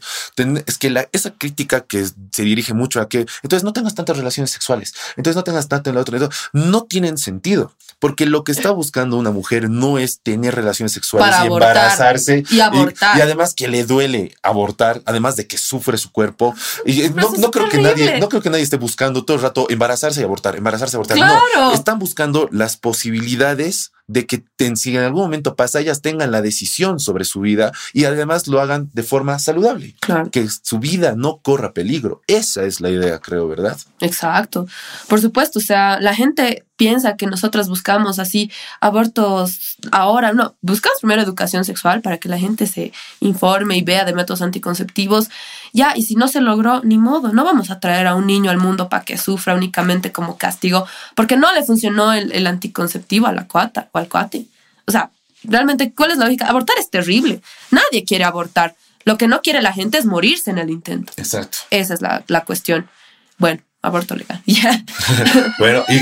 es 0.66 0.78
que 0.78 0.90
la, 0.90 1.08
esa 1.12 1.32
crítica 1.32 1.82
que 1.82 2.06
se 2.06 2.44
dirige 2.44 2.74
mucho 2.74 3.02
a 3.02 3.10
que 3.10 3.26
entonces 3.44 3.64
no 3.64 3.74
tengas 3.74 3.96
tantas 3.96 4.18
relaciones 4.18 4.52
sexuales, 4.52 4.94
entonces 5.18 5.36
no 5.36 5.44
tengas 5.44 5.68
tanto 5.68 5.90
en 5.90 5.96
el 5.96 6.02
otro, 6.02 6.30
no 6.54 6.84
tienen 6.84 7.18
sentido. 7.18 7.74
Porque 8.00 8.26
lo 8.26 8.46
que 8.46 8.54
está 8.54 8.72
buscando 8.72 9.18
una 9.18 9.32
mujer 9.32 9.70
no 9.70 10.00
es 10.00 10.22
tener 10.22 10.56
relaciones 10.56 10.94
sexuales 10.94 11.36
y 11.44 11.48
embarazarse. 11.48 12.46
Y 12.50 12.62
abortar. 12.62 13.18
Y, 13.18 13.22
además 13.22 13.54
que 13.54 13.68
le 13.68 13.84
duele 13.84 14.36
abortar, 14.42 15.02
además 15.06 15.36
de 15.36 15.48
que 15.48 15.58
sufre 15.58 15.98
su 15.98 16.10
cuerpo. 16.14 16.56
Y 16.86 17.10
no, 17.10 17.30
no 17.38 17.52
creo 17.52 17.68
que 17.68 17.78
nadie, 17.80 18.18
no 18.20 18.30
creo 18.30 18.42
que 18.42 18.50
nadie 18.50 18.64
esté 18.64 18.78
buscando 18.78 19.26
todo 19.26 19.36
el 19.36 19.44
rato 19.44 19.68
embarazarse 19.70 20.22
y 20.22 20.24
abortar, 20.24 20.56
embarazarse 20.56 20.96
y 20.96 20.98
abortar. 20.98 21.18
No, 21.18 21.74
están 21.74 22.00
buscando 22.00 22.48
las 22.54 22.78
posibilidades 22.78 23.19
posibilidades 23.20 23.92
de 24.10 24.26
que 24.26 24.44
si 24.76 24.98
en 24.98 25.04
algún 25.04 25.22
momento 25.22 25.56
pasa, 25.56 25.80
ellas 25.80 26.02
tengan 26.02 26.32
la 26.32 26.42
decisión 26.42 27.00
sobre 27.00 27.26
su 27.26 27.42
vida 27.42 27.72
y 27.94 28.06
además 28.06 28.48
lo 28.48 28.60
hagan 28.60 28.90
de 28.92 29.04
forma 29.04 29.38
saludable. 29.38 29.96
Que 30.32 30.48
su 30.50 30.80
vida 30.80 31.14
no 31.16 31.38
corra 31.38 31.74
peligro. 31.74 32.22
Esa 32.26 32.64
es 32.64 32.82
la 32.82 32.90
idea, 32.90 33.20
creo, 33.20 33.48
¿verdad? 33.48 33.78
Exacto. 34.02 34.68
Por 35.08 35.22
supuesto, 35.22 35.60
o 35.60 35.62
sea, 35.62 36.00
la 36.00 36.16
gente 36.16 36.66
piensa 36.80 37.18
que 37.18 37.28
nosotras 37.28 37.68
buscamos 37.68 38.20
así 38.20 38.50
abortos 38.80 39.78
ahora. 39.92 40.32
No, 40.32 40.56
buscamos 40.62 41.00
primero 41.02 41.22
educación 41.22 41.66
sexual 41.66 42.02
para 42.02 42.18
que 42.20 42.30
la 42.30 42.40
gente 42.40 42.68
se 42.68 42.94
informe 43.20 43.78
y 43.78 43.82
vea 43.82 44.06
de 44.06 44.14
métodos 44.14 44.42
anticonceptivos. 44.42 45.30
Ya, 45.74 45.92
y 45.96 46.04
si 46.04 46.16
no 46.16 46.30
se 46.30 46.40
logró, 46.40 46.82
ni 46.84 46.98
modo, 46.98 47.34
no 47.34 47.44
vamos 47.44 47.70
a 47.70 47.82
traer 47.82 48.08
a 48.08 48.16
un 48.16 48.26
niño 48.26 48.50
al 48.50 48.58
mundo 48.58 48.88
para 48.88 49.04
que 49.04 49.18
sufra 49.18 49.56
únicamente 49.56 50.14
como 50.14 50.38
castigo, 50.38 50.88
porque 51.16 51.36
no 51.36 51.54
le 51.54 51.64
funcionó 51.64 52.14
el, 52.14 52.48
anticonceptivo 52.48 53.28
a 53.28 53.34
la 53.34 53.46
cuata 53.46 53.90
o 53.92 53.99
al 54.00 54.10
cuate. 54.10 54.46
O 54.86 54.92
sea, 54.92 55.12
realmente, 55.44 55.94
¿cuál 55.94 56.12
es 56.12 56.18
la 56.18 56.26
lógica? 56.26 56.48
Abortar 56.48 56.78
es 56.80 56.90
terrible. 56.90 57.42
Nadie 57.72 58.04
quiere 58.06 58.24
abortar. 58.24 58.76
Lo 59.06 59.18
que 59.18 59.28
no 59.28 59.42
quiere 59.42 59.62
la 59.62 59.74
gente 59.74 59.98
es 59.98 60.06
morirse 60.06 60.52
en 60.52 60.58
el 60.58 60.70
intento. 60.70 61.14
Exacto. 61.18 61.60
Esa 61.70 61.94
es 61.94 62.02
la, 62.02 62.24
la 62.28 62.44
cuestión. 62.44 62.90
Bueno, 63.38 63.62
aborto 63.82 64.16
legal. 64.16 64.42
bueno, 65.60 65.84
y 65.90 66.02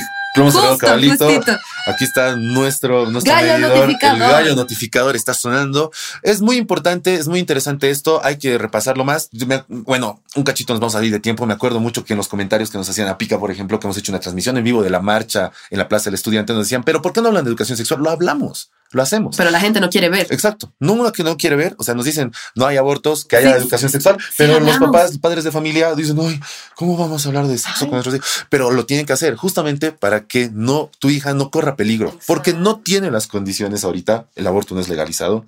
Aquí 1.88 2.03
está 2.03 2.36
nuestro, 2.36 3.10
nuestro 3.10 3.34
gallo 3.34 3.58
notificador. 3.60 4.22
El 4.22 4.32
gallo 4.32 4.56
notificador 4.56 5.15
está 5.15 5.34
sonando. 5.34 5.91
Es 6.22 6.41
muy 6.41 6.58
importante, 6.58 7.15
es 7.15 7.27
muy 7.27 7.39
interesante 7.39 7.89
esto. 7.89 8.22
Hay 8.24 8.38
que 8.38 8.58
repasarlo 8.58 9.06
más. 9.06 9.29
bueno, 9.70 10.22
un 10.36 10.44
cachito 10.44 10.74
nos 10.74 10.79
vamos 10.79 10.96
a 10.96 11.03
ir 11.03 11.12
de 11.12 11.20
tiempo. 11.20 11.46
Me 11.46 11.53
acuerdo 11.53 11.79
mucho 11.79 12.03
que 12.03 12.13
en 12.13 12.17
los 12.17 12.27
comentarios 12.27 12.70
que 12.70 12.77
nos 12.77 12.89
hacían 12.89 13.08
a 13.08 13.17
Pica, 13.17 13.39
por 13.39 13.51
ejemplo, 13.51 13.79
que 13.79 13.88
hemos 13.88 13.98
hecho 13.98 14.12
una 14.12 14.20
transmisión 14.20 14.58
en 14.58 14.63
vivo 14.63 14.84
de 14.84 14.89
la 14.89 15.00
marcha 15.00 15.51
en 15.70 15.77
la 15.77 15.88
Plaza 15.88 16.06
del 16.06 16.15
Estudiante, 16.15 16.53
nos 16.53 16.65
decían, 16.65 16.84
pero 16.84 17.01
¿por 17.01 17.13
qué 17.13 17.22
no 17.22 17.29
hablan 17.29 17.46
de 17.46 17.50
educación 17.50 17.77
sexual? 17.77 18.01
Lo 18.01 18.10
hablamos 18.10 18.70
lo 18.91 19.01
hacemos. 19.01 19.36
Pero 19.36 19.51
la 19.51 19.60
gente 19.60 19.79
no 19.79 19.89
quiere 19.89 20.10
ver. 20.10 20.27
Exacto. 20.29 20.74
Uno 20.79 21.12
que 21.12 21.24
no 21.24 21.38
quiere 21.38 21.56
ver. 21.56 21.75
O 21.77 21.84
sea, 21.84 21.94
nos 21.94 22.06
dicen, 22.06 22.32
no 22.56 22.65
hay 22.65 22.77
abortos, 22.77 23.25
que 23.25 23.38
haya 23.38 23.56
educación 23.56 23.91
sexual, 23.91 24.17
pero 24.38 24.60
los 24.60 24.77
papás, 24.77 25.12
los 25.12 25.20
padres 25.20 25.44
de 25.44 25.51
familia 25.51 25.94
dicen, 25.96 26.17
ay, 26.20 26.39
¿cómo 26.75 26.98
vamos 26.98 27.25
a 27.25 27.29
hablar 27.29 27.48
de 27.48 27.58
sexo 27.58 27.86
con 27.86 27.91
nuestros 27.91 28.15
hijos? 28.15 28.46
Pero 28.50 28.72
lo 28.72 28.86
tienen 28.86 29.06
que 29.06 29.13
hacer 29.13 29.36
justamente 29.36 29.91
para 29.91 30.25
que 30.25 30.50
no, 30.51 30.89
tu 31.00 31.10
hija 31.10 31.34
no 31.34 31.51
corra 31.51 31.75
peligro, 31.75 32.17
porque 32.25 32.53
no 32.53 32.79
tiene 32.79 33.12
las 33.12 33.27
condiciones 33.27 33.84
ahorita, 33.84 34.27
el 34.36 34.48
aborto 34.48 34.75
no 34.75 34.82
es 34.82 34.89
legalizado, 34.89 35.46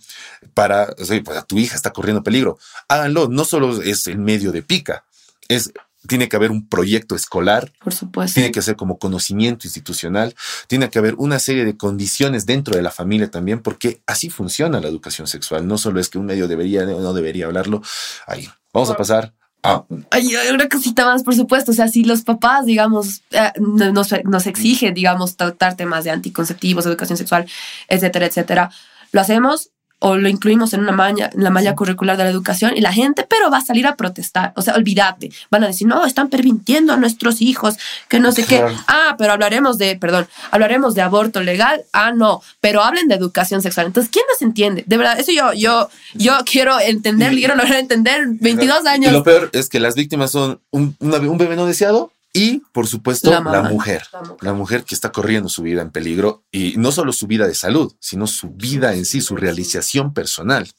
para, 0.54 0.94
o 0.98 1.06
sea, 1.06 1.22
pues, 1.24 1.46
tu 1.46 1.58
hija 1.58 1.76
está 1.76 1.92
corriendo 1.92 2.24
peligro. 2.24 2.58
Háganlo, 2.88 3.28
no 3.28 3.46
solo 3.46 3.82
es 3.82 4.08
el 4.08 4.18
medio 4.18 4.52
de 4.52 4.62
pica, 4.62 5.04
es 5.48 5.72
tiene 6.08 6.30
que 6.30 6.36
haber 6.36 6.52
un 6.52 6.68
proyecto 6.68 7.16
escolar. 7.16 7.72
Por 7.84 7.94
supuesto. 7.94 8.36
Tiene 8.36 8.52
que 8.52 8.62
ser 8.62 8.76
como 8.76 8.98
conocimiento 9.00 9.68
institucional. 9.68 10.36
Tiene 10.68 10.90
que 10.90 11.00
haber 11.00 11.16
una 11.16 11.40
serie 11.40 11.66
de 11.66 11.76
condiciones 11.78 12.46
dentro 12.46 12.76
de 12.76 12.82
la 12.82 12.92
familia 12.92 13.30
también, 13.30 13.62
porque 13.62 14.02
así 14.06 14.30
funciona 14.30 14.80
la 14.80 14.88
educación 14.88 15.28
sexual. 15.28 15.68
No 15.68 15.78
solo 15.78 16.00
es 16.00 16.10
que 16.10 16.18
un 16.18 16.26
medio 16.26 16.48
debería 16.48 16.84
o 16.84 17.02
no 17.02 17.14
debería 17.14 17.48
hablarlo. 17.48 17.82
Ahí. 18.28 18.48
Vamos 18.74 18.90
a 18.90 18.98
pasar 18.98 19.34
a. 19.64 19.84
Hay 20.12 20.36
una 20.54 20.70
cosita 20.70 21.06
más, 21.06 21.24
por 21.24 21.36
supuesto. 21.36 21.72
O 21.72 21.76
sea, 21.76 21.88
si 21.88 22.04
los 22.04 22.22
papás, 22.22 22.66
digamos, 22.66 23.22
eh, 23.32 23.52
nos, 23.60 24.14
nos 24.24 24.48
exigen, 24.48 24.94
digamos, 24.94 25.36
tratar 25.36 25.76
temas 25.76 26.04
de 26.04 26.12
anticonceptivos, 26.12 26.86
educación 26.86 27.18
sexual, 27.18 27.46
etcétera, 27.88 28.28
etcétera, 28.28 28.72
lo 29.12 29.22
hacemos 29.22 29.72
o 30.00 30.16
lo 30.18 30.30
incluimos 30.30 30.74
en 30.74 30.82
una 30.82 30.94
malla, 30.94 31.30
en 31.34 31.44
la 31.44 31.50
malla 31.50 31.76
curricular 31.76 32.18
de 32.18 32.24
la 32.24 32.30
educación 32.30 32.72
y 32.76 32.82
la 32.82 32.94
gente, 32.94 33.26
pero 33.30 33.52
va 33.52 33.58
a 33.58 33.62
salir 33.62 33.86
a 33.86 33.96
protestar. 33.96 34.54
O 34.56 34.62
sea, 34.62 34.76
olvídate. 34.76 35.30
Van 35.52 35.64
a 35.64 35.68
decir, 35.68 35.88
no, 35.88 36.06
están 36.06 36.30
permitiendo 36.30 36.94
a 36.94 36.98
nuestros 36.98 37.42
hijos, 37.42 37.76
que 38.08 38.20
no 38.20 38.32
sé 38.32 38.46
qué. 38.46 38.64
Ah, 38.88 39.16
pero 39.18 39.34
hablaremos 39.34 39.78
de, 39.78 39.98
perdón, 39.98 40.28
hablaremos 40.52 40.96
de 40.96 41.02
aborto 41.02 41.42
legal. 41.42 41.84
Ah, 41.92 42.12
no, 42.12 42.42
pero 42.62 42.82
hablen 42.82 43.10
de 43.10 43.16
educación 43.16 43.62
sexual. 43.62 43.88
Entonces, 43.88 44.10
¿quién 44.12 44.26
nos 44.32 44.42
entiende? 44.42 44.84
De 44.88 44.98
verdad, 44.98 45.20
eso 45.20 45.32
yo, 45.32 45.54
yo, 45.54 45.90
yo 46.14 46.38
quiero 46.46 46.80
entender, 46.80 47.34
quiero 47.34 47.56
lograr 47.56 47.80
entender 47.80 48.26
22 48.28 48.86
años. 48.86 49.12
Y 49.12 49.14
lo 49.14 49.24
peor 49.24 49.50
es 49.52 49.68
que 49.68 49.80
las 49.80 49.96
víctimas 49.96 50.32
son 50.32 50.62
un, 50.72 50.96
un 51.00 51.38
bebé 51.38 51.56
no 51.56 51.66
deseado 51.66 52.12
y, 52.32 52.60
por 52.72 52.86
supuesto, 52.88 53.32
la, 53.32 53.42
mujer, 53.64 54.04
la, 54.42 54.54
mujer, 54.54 54.84
que 54.84 54.94
está 54.94 55.12
corriendo 55.12 55.50
su 55.50 55.64
vida 55.64 55.82
en 55.82 55.90
peligro 55.90 56.44
y 56.52 56.76
no 56.78 56.92
solo 56.92 57.12
su 57.12 57.26
vida 57.26 57.48
de 57.48 57.56
salud, 57.56 57.96
sino 58.00 58.28
su 58.28 58.52
vida 58.52 58.94
en 58.94 59.06
sí, 59.06 59.22
su 59.22 59.36
realización 59.36 60.14
personal. 60.14 60.70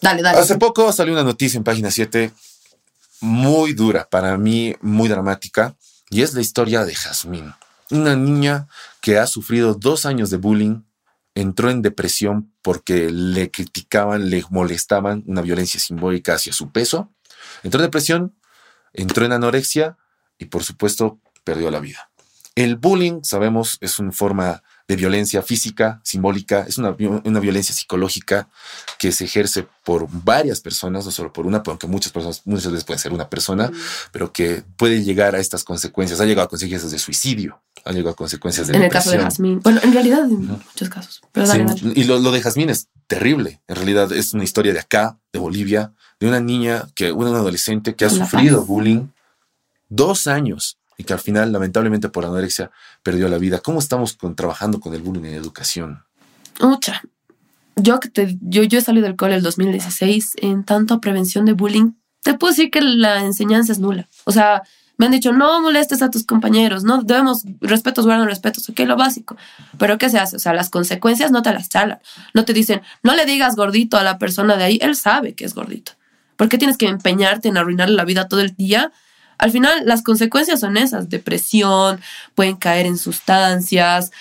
Dale, 0.00 0.22
dale. 0.22 0.38
Hace 0.38 0.58
poco 0.58 0.92
salió 0.92 1.12
una 1.12 1.22
noticia 1.22 1.56
en 1.56 1.64
página 1.64 1.90
7 1.92 2.32
muy 3.20 3.74
dura, 3.74 4.08
para 4.10 4.36
mí 4.38 4.74
muy 4.80 5.08
dramática, 5.08 5.76
y 6.08 6.22
es 6.22 6.34
la 6.34 6.40
historia 6.40 6.84
de 6.84 6.96
Jazmín, 6.96 7.54
una 7.90 8.16
niña 8.16 8.66
que 9.00 9.18
ha 9.18 9.28
sufrido 9.28 9.74
dos 9.74 10.04
años 10.04 10.30
de 10.30 10.38
bullying, 10.38 10.82
entró 11.36 11.70
en 11.70 11.80
depresión 11.80 12.52
porque 12.62 13.08
le 13.10 13.52
criticaban, 13.52 14.30
le 14.30 14.44
molestaban 14.50 15.22
una 15.26 15.42
violencia 15.42 15.78
simbólica 15.78 16.34
hacia 16.34 16.52
su 16.52 16.72
peso, 16.72 17.12
entró 17.62 17.78
en 17.80 17.86
depresión, 17.86 18.34
entró 18.92 19.24
en 19.24 19.32
anorexia 19.32 19.96
y 20.40 20.46
por 20.46 20.64
supuesto 20.64 21.20
perdió 21.44 21.70
la 21.70 21.78
vida. 21.78 22.10
El 22.56 22.76
bullying, 22.76 23.20
sabemos, 23.22 23.78
es 23.80 24.00
una 24.00 24.10
forma 24.10 24.62
de 24.88 24.96
violencia 24.96 25.40
física, 25.40 26.00
simbólica, 26.02 26.64
es 26.66 26.76
una, 26.76 26.90
violencia 26.90 27.72
psicológica 27.72 28.48
que 28.98 29.12
se 29.12 29.24
ejerce 29.24 29.68
por 29.84 30.08
varias 30.10 30.60
personas, 30.60 31.04
no 31.04 31.12
solo 31.12 31.32
por 31.32 31.46
una, 31.46 31.62
aunque 31.64 31.86
muchas 31.86 32.10
personas, 32.10 32.42
muchas 32.44 32.72
veces 32.72 32.84
puede 32.84 32.98
ser 32.98 33.12
una 33.12 33.28
persona, 33.28 33.70
pero 34.10 34.32
que 34.32 34.64
puede 34.76 35.04
llegar 35.04 35.36
a 35.36 35.38
estas 35.38 35.62
consecuencias. 35.62 36.20
Ha 36.20 36.24
llegado 36.24 36.46
a 36.46 36.48
consecuencias 36.48 36.90
de 36.90 36.98
suicidio, 36.98 37.62
ha 37.84 37.92
llegado 37.92 38.10
a 38.10 38.16
consecuencias 38.16 38.66
de 38.66 38.76
En 38.76 38.82
el 38.82 38.90
caso 38.90 39.12
de 39.12 39.18
Jazmín. 39.18 39.60
Bueno, 39.60 39.80
en 39.84 39.92
realidad 39.92 40.24
en 40.24 40.46
muchos 40.48 40.88
casos. 40.88 41.20
Y 41.94 42.02
lo, 42.02 42.32
de 42.32 42.42
Jazmín 42.42 42.68
es 42.68 42.88
terrible. 43.06 43.62
En 43.68 43.76
realidad 43.76 44.10
es 44.10 44.34
una 44.34 44.42
historia 44.42 44.72
de 44.72 44.80
acá, 44.80 45.20
de 45.32 45.38
Bolivia, 45.38 45.92
de 46.18 46.26
una 46.26 46.40
niña, 46.40 46.88
que, 46.96 47.12
una 47.12 47.30
adolescente 47.30 47.94
que 47.94 48.06
ha 48.06 48.10
sufrido 48.10 48.66
bullying 48.66 49.06
dos 49.90 50.26
años 50.26 50.78
y 50.96 51.04
que 51.04 51.12
al 51.12 51.18
final, 51.18 51.52
lamentablemente 51.52 52.08
por 52.08 52.24
anorexia, 52.24 52.70
perdió 53.02 53.28
la 53.28 53.38
vida. 53.38 53.58
¿Cómo 53.58 53.78
estamos 53.78 54.14
con, 54.14 54.34
trabajando 54.34 54.80
con 54.80 54.94
el 54.94 55.02
bullying 55.02 55.24
en 55.24 55.34
educación? 55.34 56.04
Mucha. 56.60 57.02
Yo, 57.76 57.98
te, 57.98 58.36
yo, 58.40 58.62
yo 58.62 58.78
he 58.78 58.82
salido 58.82 59.06
del 59.06 59.16
cole 59.16 59.36
el 59.36 59.42
2016 59.42 60.36
en 60.42 60.64
tanto 60.64 61.00
prevención 61.00 61.44
de 61.44 61.52
bullying. 61.52 61.92
Te 62.22 62.34
puedo 62.34 62.52
decir 62.52 62.70
que 62.70 62.82
la 62.82 63.24
enseñanza 63.24 63.72
es 63.72 63.78
nula. 63.78 64.08
O 64.24 64.32
sea, 64.32 64.62
me 64.98 65.06
han 65.06 65.12
dicho, 65.12 65.32
no 65.32 65.62
molestes 65.62 66.02
a 66.02 66.10
tus 66.10 66.26
compañeros, 66.26 66.84
no 66.84 67.02
debemos 67.02 67.44
respetos, 67.62 68.04
guardan 68.04 68.28
respetos, 68.28 68.68
ok, 68.68 68.80
lo 68.80 68.96
básico. 68.96 69.34
Pero 69.78 69.96
¿qué 69.96 70.10
se 70.10 70.18
hace? 70.18 70.36
O 70.36 70.38
sea, 70.38 70.52
las 70.52 70.68
consecuencias 70.68 71.30
no 71.30 71.40
te 71.40 71.54
las 71.54 71.70
charlan. 71.70 72.00
No 72.34 72.44
te 72.44 72.52
dicen, 72.52 72.82
no 73.02 73.14
le 73.16 73.24
digas 73.24 73.56
gordito 73.56 73.96
a 73.96 74.02
la 74.02 74.18
persona 74.18 74.58
de 74.58 74.64
ahí, 74.64 74.78
él 74.82 74.96
sabe 74.96 75.34
que 75.34 75.46
es 75.46 75.54
gordito. 75.54 75.92
¿Por 76.36 76.50
qué 76.50 76.58
tienes 76.58 76.76
que 76.76 76.86
empeñarte 76.86 77.48
en 77.48 77.56
arruinarle 77.56 77.96
la 77.96 78.04
vida 78.04 78.28
todo 78.28 78.42
el 78.42 78.54
día 78.54 78.92
al 79.40 79.50
final, 79.52 79.82
las 79.86 80.02
consecuencias 80.02 80.60
son 80.60 80.76
esas, 80.76 81.08
depresión, 81.08 82.00
pueden 82.34 82.56
caer 82.56 82.84
en 82.84 82.98
sustancias, 82.98 84.12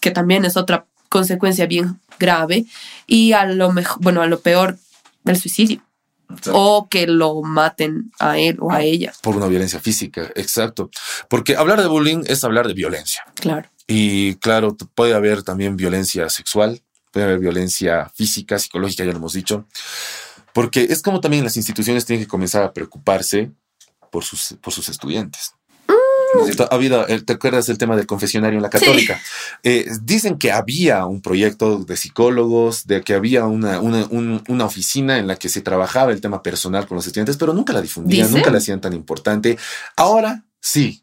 que 0.00 0.10
también 0.10 0.44
es 0.44 0.56
otra 0.56 0.84
consecuencia 1.08 1.66
bien 1.66 2.00
grave, 2.18 2.66
y 3.06 3.32
a 3.32 3.46
lo 3.46 3.70
mejor, 3.70 4.02
bueno, 4.02 4.20
a 4.20 4.26
lo 4.26 4.40
peor, 4.40 4.76
el 5.24 5.38
suicidio. 5.38 5.80
O 6.52 6.88
que 6.90 7.06
lo 7.06 7.40
maten 7.42 8.10
a 8.18 8.36
él 8.36 8.58
o 8.60 8.72
a 8.72 8.82
ella. 8.82 9.14
Por 9.22 9.36
una 9.36 9.46
violencia 9.46 9.80
física, 9.80 10.30
exacto. 10.34 10.90
Porque 11.28 11.56
hablar 11.56 11.80
de 11.80 11.86
bullying 11.86 12.24
es 12.26 12.44
hablar 12.44 12.66
de 12.66 12.74
violencia. 12.74 13.22
Claro. 13.34 13.66
Y 13.86 14.34
claro, 14.34 14.76
puede 14.94 15.14
haber 15.14 15.42
también 15.44 15.76
violencia 15.76 16.28
sexual, 16.28 16.82
puede 17.12 17.26
haber 17.26 17.38
violencia 17.38 18.10
física, 18.14 18.58
psicológica, 18.58 19.04
ya 19.04 19.12
lo 19.12 19.18
hemos 19.18 19.32
dicho, 19.32 19.66
porque 20.52 20.88
es 20.90 21.00
como 21.00 21.20
también 21.20 21.44
las 21.44 21.56
instituciones 21.56 22.04
tienen 22.04 22.24
que 22.24 22.28
comenzar 22.28 22.64
a 22.64 22.72
preocuparse 22.72 23.52
por 24.10 24.24
sus, 24.24 24.56
por 24.60 24.72
sus 24.72 24.88
estudiantes. 24.88 25.52
Ha 26.70 26.74
habido, 26.74 27.06
¿te 27.06 27.32
acuerdas 27.32 27.66
del 27.66 27.78
tema 27.78 27.96
del 27.96 28.06
confesionario 28.06 28.58
en 28.58 28.62
la 28.62 28.70
católica? 28.70 29.20
Eh, 29.62 29.86
dicen 30.02 30.36
que 30.36 30.52
había 30.52 31.06
un 31.06 31.22
proyecto 31.22 31.78
de 31.78 31.96
psicólogos, 31.96 32.86
de 32.86 33.00
que 33.02 33.14
había 33.14 33.46
una, 33.46 33.80
una, 33.80 34.64
oficina 34.64 35.18
en 35.18 35.26
la 35.26 35.36
que 35.36 35.48
se 35.48 35.62
trabajaba 35.62 36.12
el 36.12 36.20
tema 36.20 36.42
personal 36.42 36.86
con 36.86 36.96
los 36.96 37.06
estudiantes, 37.06 37.38
pero 37.38 37.54
nunca 37.54 37.72
la 37.72 37.80
difundían, 37.80 38.30
nunca 38.30 38.50
la 38.50 38.58
hacían 38.58 38.80
tan 38.80 38.92
importante. 38.92 39.56
Ahora 39.96 40.44
sí, 40.60 41.02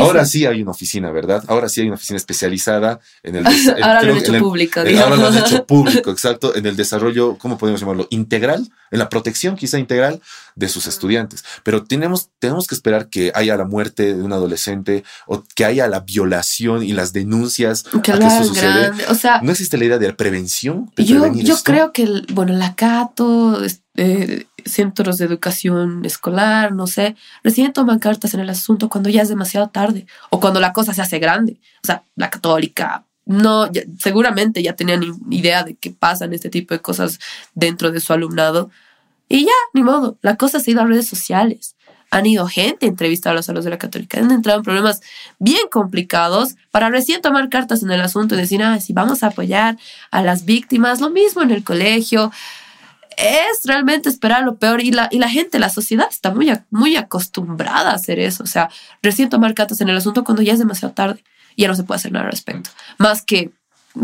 Ahora 0.00 0.24
sí 0.24 0.46
hay 0.46 0.62
una 0.62 0.70
oficina, 0.70 1.10
¿verdad? 1.10 1.44
Ahora 1.48 1.68
sí 1.68 1.80
hay 1.80 1.86
una 1.86 1.96
oficina 1.96 2.16
especializada 2.16 3.00
en 3.22 3.36
el... 3.36 3.46
ahora 3.82 4.02
lo 4.02 4.12
han 4.12 4.18
hecho 4.18 4.38
público, 4.38 4.80
Ahora 4.80 5.16
lo 5.16 5.26
han 5.28 5.38
hecho 5.38 5.66
público, 5.66 6.10
exacto, 6.10 6.54
en 6.54 6.66
el 6.66 6.76
desarrollo, 6.76 7.36
¿cómo 7.38 7.58
podemos 7.58 7.80
llamarlo? 7.80 8.06
Integral, 8.10 8.68
en 8.90 8.98
la 8.98 9.08
protección 9.08 9.56
quizá 9.56 9.78
integral 9.78 10.20
de 10.54 10.68
sus 10.68 10.86
estudiantes. 10.86 11.44
Pero 11.62 11.84
tenemos, 11.84 12.30
tenemos 12.38 12.66
que 12.66 12.74
esperar 12.74 13.08
que 13.08 13.32
haya 13.34 13.56
la 13.56 13.64
muerte 13.64 14.14
de 14.14 14.22
un 14.22 14.32
adolescente 14.32 15.04
o 15.26 15.44
que 15.54 15.64
haya 15.64 15.88
la 15.88 16.00
violación 16.00 16.82
y 16.82 16.92
las 16.92 17.12
denuncias 17.12 17.84
que, 18.02 18.12
a 18.12 18.18
que 18.18 18.26
eso 18.26 18.44
sucede. 18.44 18.92
O 19.08 19.14
sea, 19.14 19.40
¿No 19.42 19.52
existe 19.52 19.76
la 19.76 19.84
idea 19.84 19.98
de 19.98 20.12
prevención? 20.12 20.90
yo 20.96 21.32
yo 21.32 21.56
creo 21.62 21.92
que, 21.92 22.08
bueno, 22.32 22.52
la 22.52 22.74
CATO... 22.74 23.60
Eh, 23.96 24.46
centros 24.64 25.18
de 25.18 25.26
educación 25.26 26.04
escolar, 26.04 26.72
no 26.72 26.86
sé, 26.86 27.16
recién 27.42 27.72
toman 27.72 27.98
cartas 27.98 28.34
en 28.34 28.40
el 28.40 28.50
asunto 28.50 28.88
cuando 28.88 29.10
ya 29.10 29.22
es 29.22 29.28
demasiado 29.28 29.68
tarde 29.68 30.06
o 30.30 30.40
cuando 30.40 30.60
la 30.60 30.72
cosa 30.72 30.94
se 30.94 31.02
hace 31.02 31.18
grande. 31.18 31.58
O 31.82 31.86
sea, 31.86 32.02
la 32.16 32.30
católica, 32.30 33.04
no, 33.26 33.68
seguramente 33.98 34.62
ya 34.62 34.74
tenían 34.74 35.02
idea 35.30 35.64
de 35.64 35.74
que 35.74 35.90
pasan 35.90 36.32
este 36.32 36.50
tipo 36.50 36.74
de 36.74 36.80
cosas 36.80 37.18
dentro 37.54 37.90
de 37.90 38.00
su 38.00 38.12
alumnado. 38.12 38.70
Y 39.28 39.44
ya, 39.44 39.52
ni 39.72 39.82
modo, 39.82 40.18
la 40.22 40.36
cosa 40.36 40.60
se 40.60 40.70
ha 40.70 40.72
ido 40.72 40.82
a 40.82 40.86
redes 40.86 41.06
sociales. 41.06 41.76
Han 42.10 42.26
ido 42.26 42.46
gente 42.46 42.86
a 42.86 42.88
entrevistar 42.88 43.32
a 43.32 43.36
los 43.36 43.48
alumnos 43.48 43.64
de 43.64 43.70
la 43.70 43.78
católica. 43.78 44.20
Han 44.20 44.30
entrado 44.30 44.58
en 44.58 44.64
problemas 44.64 45.00
bien 45.38 45.62
complicados 45.70 46.54
para 46.70 46.90
recién 46.90 47.22
tomar 47.22 47.48
cartas 47.48 47.82
en 47.82 47.90
el 47.90 48.00
asunto 48.00 48.34
y 48.34 48.38
decir, 48.38 48.62
ah, 48.62 48.78
si 48.78 48.92
vamos 48.92 49.22
a 49.22 49.28
apoyar 49.28 49.78
a 50.10 50.22
las 50.22 50.44
víctimas, 50.44 51.00
lo 51.00 51.10
mismo 51.10 51.42
en 51.42 51.50
el 51.50 51.64
colegio 51.64 52.30
es 53.16 53.64
realmente 53.64 54.08
esperar 54.08 54.42
lo 54.42 54.56
peor 54.56 54.82
y 54.82 54.90
la, 54.90 55.08
y 55.10 55.18
la 55.18 55.28
gente, 55.28 55.58
la 55.58 55.70
sociedad 55.70 56.06
está 56.10 56.30
muy, 56.30 56.52
muy 56.70 56.96
acostumbrada 56.96 57.90
a 57.90 57.94
hacer 57.94 58.18
eso. 58.18 58.42
O 58.42 58.46
sea, 58.46 58.70
recién 59.02 59.28
tomar 59.28 59.54
cartas 59.54 59.80
en 59.80 59.88
el 59.88 59.96
asunto 59.96 60.24
cuando 60.24 60.42
ya 60.42 60.52
es 60.52 60.58
demasiado 60.58 60.94
tarde 60.94 61.22
y 61.56 61.62
ya 61.62 61.68
no 61.68 61.74
se 61.74 61.84
puede 61.84 61.96
hacer 61.96 62.12
nada 62.12 62.26
al 62.26 62.32
respecto. 62.32 62.70
Más 62.98 63.22
que 63.22 63.50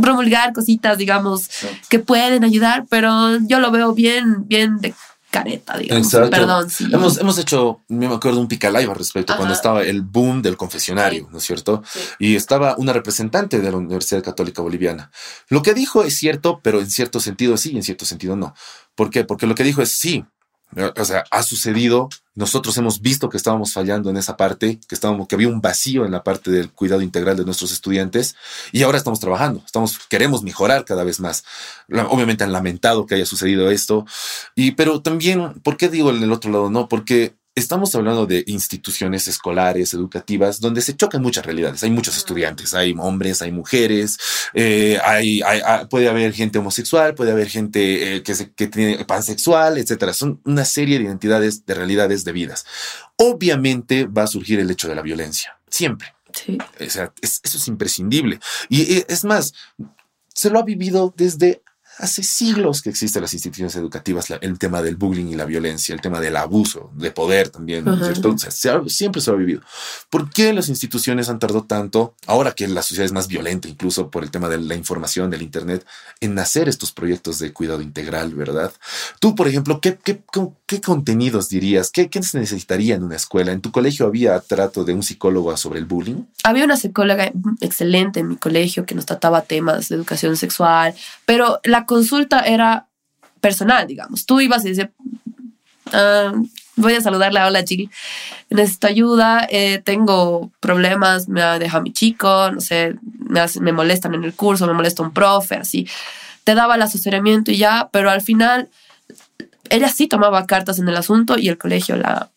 promulgar 0.00 0.52
cositas, 0.52 0.99
digamos, 0.99 1.50
que 1.88 1.99
pueden 1.99 2.45
ayudar, 2.45 2.87
pero 2.88 3.38
yo 3.40 3.59
lo 3.59 3.71
veo 3.71 3.93
bien, 3.93 4.47
bien 4.47 4.79
de 4.79 4.95
careta, 5.31 5.79
digamos. 5.79 6.11
Perdón. 6.11 6.69
Hemos, 6.93 7.19
hemos 7.19 7.39
hecho, 7.39 7.83
me 7.89 8.07
acuerdo, 8.07 8.41
un 8.41 8.49
picalive 8.49 8.91
al 8.91 8.97
respecto, 8.97 9.37
cuando 9.37 9.55
estaba 9.55 9.83
el 9.83 10.03
boom 10.03 10.43
del 10.43 10.57
confesionario, 10.57 11.29
¿no 11.31 11.39
es 11.39 11.45
cierto? 11.45 11.83
Y 12.19 12.37
estaba 12.37 12.75
una 12.77 12.93
representante 12.93 13.61
de 13.61 13.71
la 13.71 13.77
Universidad 13.77 14.23
Católica 14.23 14.63
Boliviana. 14.63 15.11
Lo 15.49 15.63
que 15.63 15.75
dijo 15.75 16.03
es 16.03 16.17
cierto, 16.17 16.61
pero 16.63 16.81
en 16.81 16.91
cierto 16.91 17.21
sentido 17.21 17.57
sí 17.57 17.73
y 17.73 17.77
en 17.77 17.83
cierto 17.83 18.05
sentido 18.05 18.37
no. 18.37 18.55
¿Por 18.95 19.11
qué? 19.11 19.25
Porque 19.25 19.47
lo 19.47 19.55
que 19.55 19.65
dijo 19.65 19.83
es 19.83 19.93
sí, 19.93 20.25
o 20.77 21.05
sea, 21.05 21.25
ha 21.31 21.43
sucedido, 21.43 22.09
nosotros 22.35 22.77
hemos 22.77 23.00
visto 23.00 23.29
que 23.29 23.37
estábamos 23.37 23.73
fallando 23.73 24.09
en 24.11 24.17
esa 24.17 24.37
parte, 24.37 24.79
que, 24.87 24.95
estábamos, 24.95 25.27
que 25.27 25.35
había 25.35 25.49
un 25.49 25.61
vacío 25.61 26.05
en 26.05 26.12
la 26.12 26.23
parte 26.23 26.50
del 26.50 26.71
cuidado 26.71 27.03
integral 27.03 27.37
de 27.37 27.45
nuestros 27.45 27.73
estudiantes 27.73 28.37
y 28.71 28.83
ahora 28.83 28.99
estamos 28.99 29.19
trabajando, 29.19 29.62
estamos, 29.65 29.99
queremos 30.09 30.43
mejorar 30.43 30.85
cada 30.85 31.03
vez 31.03 31.19
más. 31.21 31.45
Obviamente 32.09 32.45
han 32.45 32.53
lamentado 32.53 33.07
que 33.07 33.17
haya 33.17 33.27
sucedido 33.27 33.71
esto, 33.71 34.07
y, 34.55 34.73
pero 34.73 35.03
también, 35.03 35.55
¿por 35.62 35.77
qué 35.77 35.89
digo 35.89 36.11
en 36.11 36.23
el 36.23 36.33
otro 36.33 36.53
lado 36.53 36.71
no? 36.71 36.89
Porque 36.89 37.40
estamos 37.54 37.95
hablando 37.95 38.26
de 38.26 38.45
instituciones 38.47 39.28
escolares, 39.28 39.92
educativas, 39.95 40.61
donde 40.61 40.80
se 40.80 40.97
chocan 40.97 41.23
muchas 41.23 41.45
realidades. 41.45 41.83
Hay 41.83 41.90
muchos 41.90 42.16
estudiantes, 42.16 42.75
hay 42.75 42.95
hombres, 42.99 43.42
hay 43.42 43.52
mujeres, 43.52 44.19
eh, 44.54 44.99
hay, 45.04 45.42
ah, 45.42 45.87
puede 45.90 46.09
haber 46.09 46.33
gente 46.33 46.59
homosexual, 46.59 47.14
puede 47.14 47.33
haber 47.33 47.49
gente 47.49 48.16
eh, 48.16 48.23
que, 48.23 48.35
que 48.54 48.66
tiene 48.69 49.04
pansexual, 49.04 49.78
etcétera. 49.78 50.13
Son 50.13 50.41
una 50.45 50.65
serie 50.65 50.99
de 50.99 51.04
identidades, 51.04 51.67
de 51.67 51.75
realidades, 51.75 52.25
de 52.25 52.32
vidas. 52.32 52.65
Obviamente 53.17 54.06
va 54.06 54.25
a 54.25 54.28
surgir 54.28 54.60
el 54.60 54.71
hecho 54.71 54.89
de 54.89 54.95
la 54.95 55.02
violencia, 55.02 55.58
siempre. 55.69 56.15
Sí. 56.32 56.58
O 56.80 56.91
sea, 56.91 57.13
eso 57.21 57.41
es 57.45 57.69
imprescindible. 57.69 58.39
Y 58.69 58.82
eh, 58.82 59.06
es 59.08 59.25
más, 59.25 59.52
se 60.32 60.50
lo 60.50 60.58
ha 60.58 60.63
vivido 60.63 61.13
desde 61.17 61.63
hace 61.99 62.23
siglos 62.23 62.83
que 62.83 62.91
existen 62.91 63.23
las 63.23 63.35
instituciones 63.35 63.76
educativas, 63.76 64.26
el 64.41 64.59
tema 64.59 64.83
del 64.83 64.97
bullying 64.97 65.26
y 65.26 65.35
la 65.35 65.45
violencia, 65.45 65.95
el 65.95 66.00
tema 66.00 66.21
del 66.21 66.37
abuso 66.37 66.91
de 66.95 67.11
poder 67.11 67.50
también, 67.50 67.85
¿cierto? 67.85 68.35
siempre 68.89 69.21
se 69.21 69.31
ha 69.31 69.35
vivido. 69.35 69.61
¿Por 70.09 70.31
qué 70.31 70.53
las 70.53 70.69
instituciones 70.69 71.29
han 71.29 71.39
tardado 71.39 71.65
tanto, 71.65 72.15
ahora 72.26 72.53
que 72.53 72.67
la 72.69 72.83
sociedad 72.83 73.07
es 73.07 73.13
más 73.13 73.29
violenta, 73.29 73.69
incluso 73.69 74.11
por 74.11 74.23
el 74.23 74.31
tema 74.31 74.49
de 74.49 74.59
la 74.59 74.75
información, 74.75 75.31
del 75.31 75.43
Internet, 75.43 75.87
en 76.21 76.39
hacer 76.39 76.69
estos 76.69 76.93
proyectos 76.93 77.39
de 77.39 77.53
cuidado 77.53 77.83
integral, 77.83 78.35
verdad? 78.35 78.73
Tú, 79.19 79.35
por 79.35 79.49
ejemplo, 79.49 79.81
¿qué, 79.81 79.99
qué, 80.03 80.23
qué 80.67 80.81
contenidos 80.81 81.49
dirías? 81.49 81.91
¿Qué, 81.91 82.09
¿Qué 82.09 82.23
se 82.23 82.39
necesitaría 82.39 82.95
en 82.95 83.05
una 83.05 83.17
escuela? 83.17 83.53
¿En 83.53 83.61
tu 83.61 83.73
colegio 83.73 84.07
había 84.07 84.39
trato 84.41 84.85
de 84.85 84.95
un 84.95 85.03
psicólogo 85.03 85.55
sobre 85.57 85.79
el 85.79 85.85
bullying? 85.85 86.25
Había 86.45 86.65
una 86.65 86.76
psicóloga 86.76 87.33
excelente 87.61 88.21
en 88.21 88.29
mi 88.29 88.37
colegio 88.37 88.87
que 88.87 88.95
nos 88.95 89.07
trataba 89.07 89.43
temas 89.43 89.89
de 89.89 89.97
educación 89.97 90.37
sexual, 90.37 90.95
pero 91.26 91.61
la 91.65 91.85
consulta 91.91 92.43
era 92.43 92.87
personal, 93.41 93.85
digamos. 93.89 94.25
Tú 94.25 94.41
ibas 94.41 94.65
y 94.65 94.69
decías, 94.69 94.91
ah, 95.93 96.33
voy 96.76 96.95
a 96.95 97.00
saludarle, 97.00 97.43
hola 97.43 97.65
Jill, 97.67 97.91
necesito 98.49 98.87
ayuda, 98.87 99.45
eh, 99.50 99.83
tengo 99.85 100.53
problemas, 100.61 101.29
me 101.29 101.43
ha 101.43 101.59
dejado 101.59 101.83
mi 101.83 101.93
chico, 101.93 102.53
no 102.53 102.61
sé, 102.61 102.95
me, 103.19 103.41
me 103.61 103.73
molestan 103.73 104.15
en 104.15 104.23
el 104.23 104.35
curso, 104.35 104.69
me 104.69 104.73
molesta 104.73 105.03
un 105.03 105.13
profe, 105.13 105.57
así. 105.57 105.89
Te 106.45 106.55
daba 106.55 106.76
el 106.76 106.83
asesoramiento 106.83 107.50
y 107.50 107.57
ya, 107.57 107.89
pero 107.93 108.09
al 108.09 108.21
final 108.21 108.69
ella 109.69 109.89
sí 109.89 110.07
tomaba 110.07 110.47
cartas 110.47 110.79
en 110.79 110.89
el 110.89 110.97
asunto 110.97 111.39
y 111.39 111.49
el 111.49 111.59
colegio 111.59 111.97
la, 111.97 112.31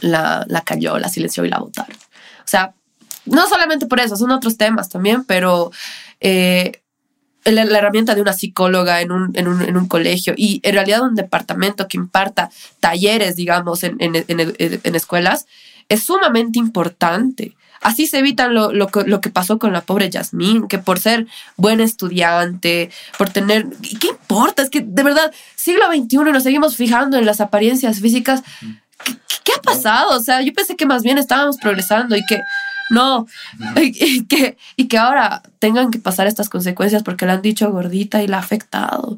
la, 0.00 0.44
la 0.46 0.60
cayó, 0.60 1.00
la 1.00 1.08
silenció 1.08 1.44
y 1.44 1.48
la 1.48 1.58
votaron. 1.58 1.96
O 1.96 2.50
sea, 2.50 2.74
no 3.26 3.48
solamente 3.48 3.86
por 3.86 3.98
eso, 3.98 4.14
son 4.16 4.30
otros 4.30 4.56
temas 4.56 4.88
también, 4.88 5.24
pero 5.24 5.72
eh, 6.20 6.79
la, 7.44 7.62
herramienta 7.62 8.14
de 8.14 8.22
una 8.22 8.32
psicóloga 8.32 9.00
en 9.00 9.12
un, 9.12 9.30
en, 9.34 9.48
un, 9.48 9.62
en 9.62 9.76
un, 9.76 9.88
colegio 9.88 10.34
y 10.36 10.60
en 10.62 10.74
realidad 10.74 11.02
un 11.02 11.14
departamento 11.14 11.88
que 11.88 11.96
imparta 11.96 12.50
talleres, 12.80 13.36
digamos, 13.36 13.82
en, 13.82 13.96
en 14.00 14.94
escuelas, 14.94 15.46
es 15.88 16.02
sumamente 16.02 16.58
importante. 16.58 17.54
Así 17.80 18.06
se 18.06 18.18
evitan 18.18 18.54
lo, 18.54 18.72
lo, 18.72 18.90
lo, 19.06 19.20
que 19.20 19.30
pasó 19.30 19.58
con 19.58 19.72
la 19.72 19.80
pobre 19.80 20.10
Yasmín, 20.10 20.68
que 20.68 20.78
por 20.78 20.98
ser 21.00 21.26
buen 21.56 21.80
estudiante, 21.80 22.90
por 23.16 23.30
tener... 23.30 23.66
¿Qué 23.98 24.08
importa? 24.08 24.62
Es 24.62 24.68
que 24.68 24.82
de 24.82 25.02
verdad, 25.02 25.32
siglo 25.56 25.86
XXI 25.86 26.18
nos 26.30 26.42
seguimos 26.42 26.76
fijando 26.76 27.16
en 27.16 27.24
las 27.24 27.40
apariencias 27.40 28.00
físicas. 28.00 28.42
¿Qué, 29.02 29.14
qué 29.44 29.52
ha 29.56 29.62
pasado? 29.62 30.14
O 30.14 30.20
sea, 30.20 30.42
yo 30.42 30.52
pensé 30.52 30.76
que 30.76 30.84
más 30.84 31.02
bien 31.02 31.16
estábamos 31.16 31.56
progresando 31.56 32.16
y 32.16 32.24
que 32.26 32.40
no, 32.90 33.26
y 33.76 34.24
que, 34.28 34.58
y 34.76 34.88
que 34.88 34.98
ahora 34.98 35.42
tengan 35.60 35.90
que 35.90 36.00
pasar 36.00 36.26
estas 36.26 36.48
consecuencias 36.48 37.02
porque 37.02 37.24
le 37.24 37.32
han 37.32 37.40
dicho 37.40 37.70
gordita 37.70 38.22
y 38.22 38.26
la 38.26 38.36
ha 38.36 38.40
afectado. 38.40 39.16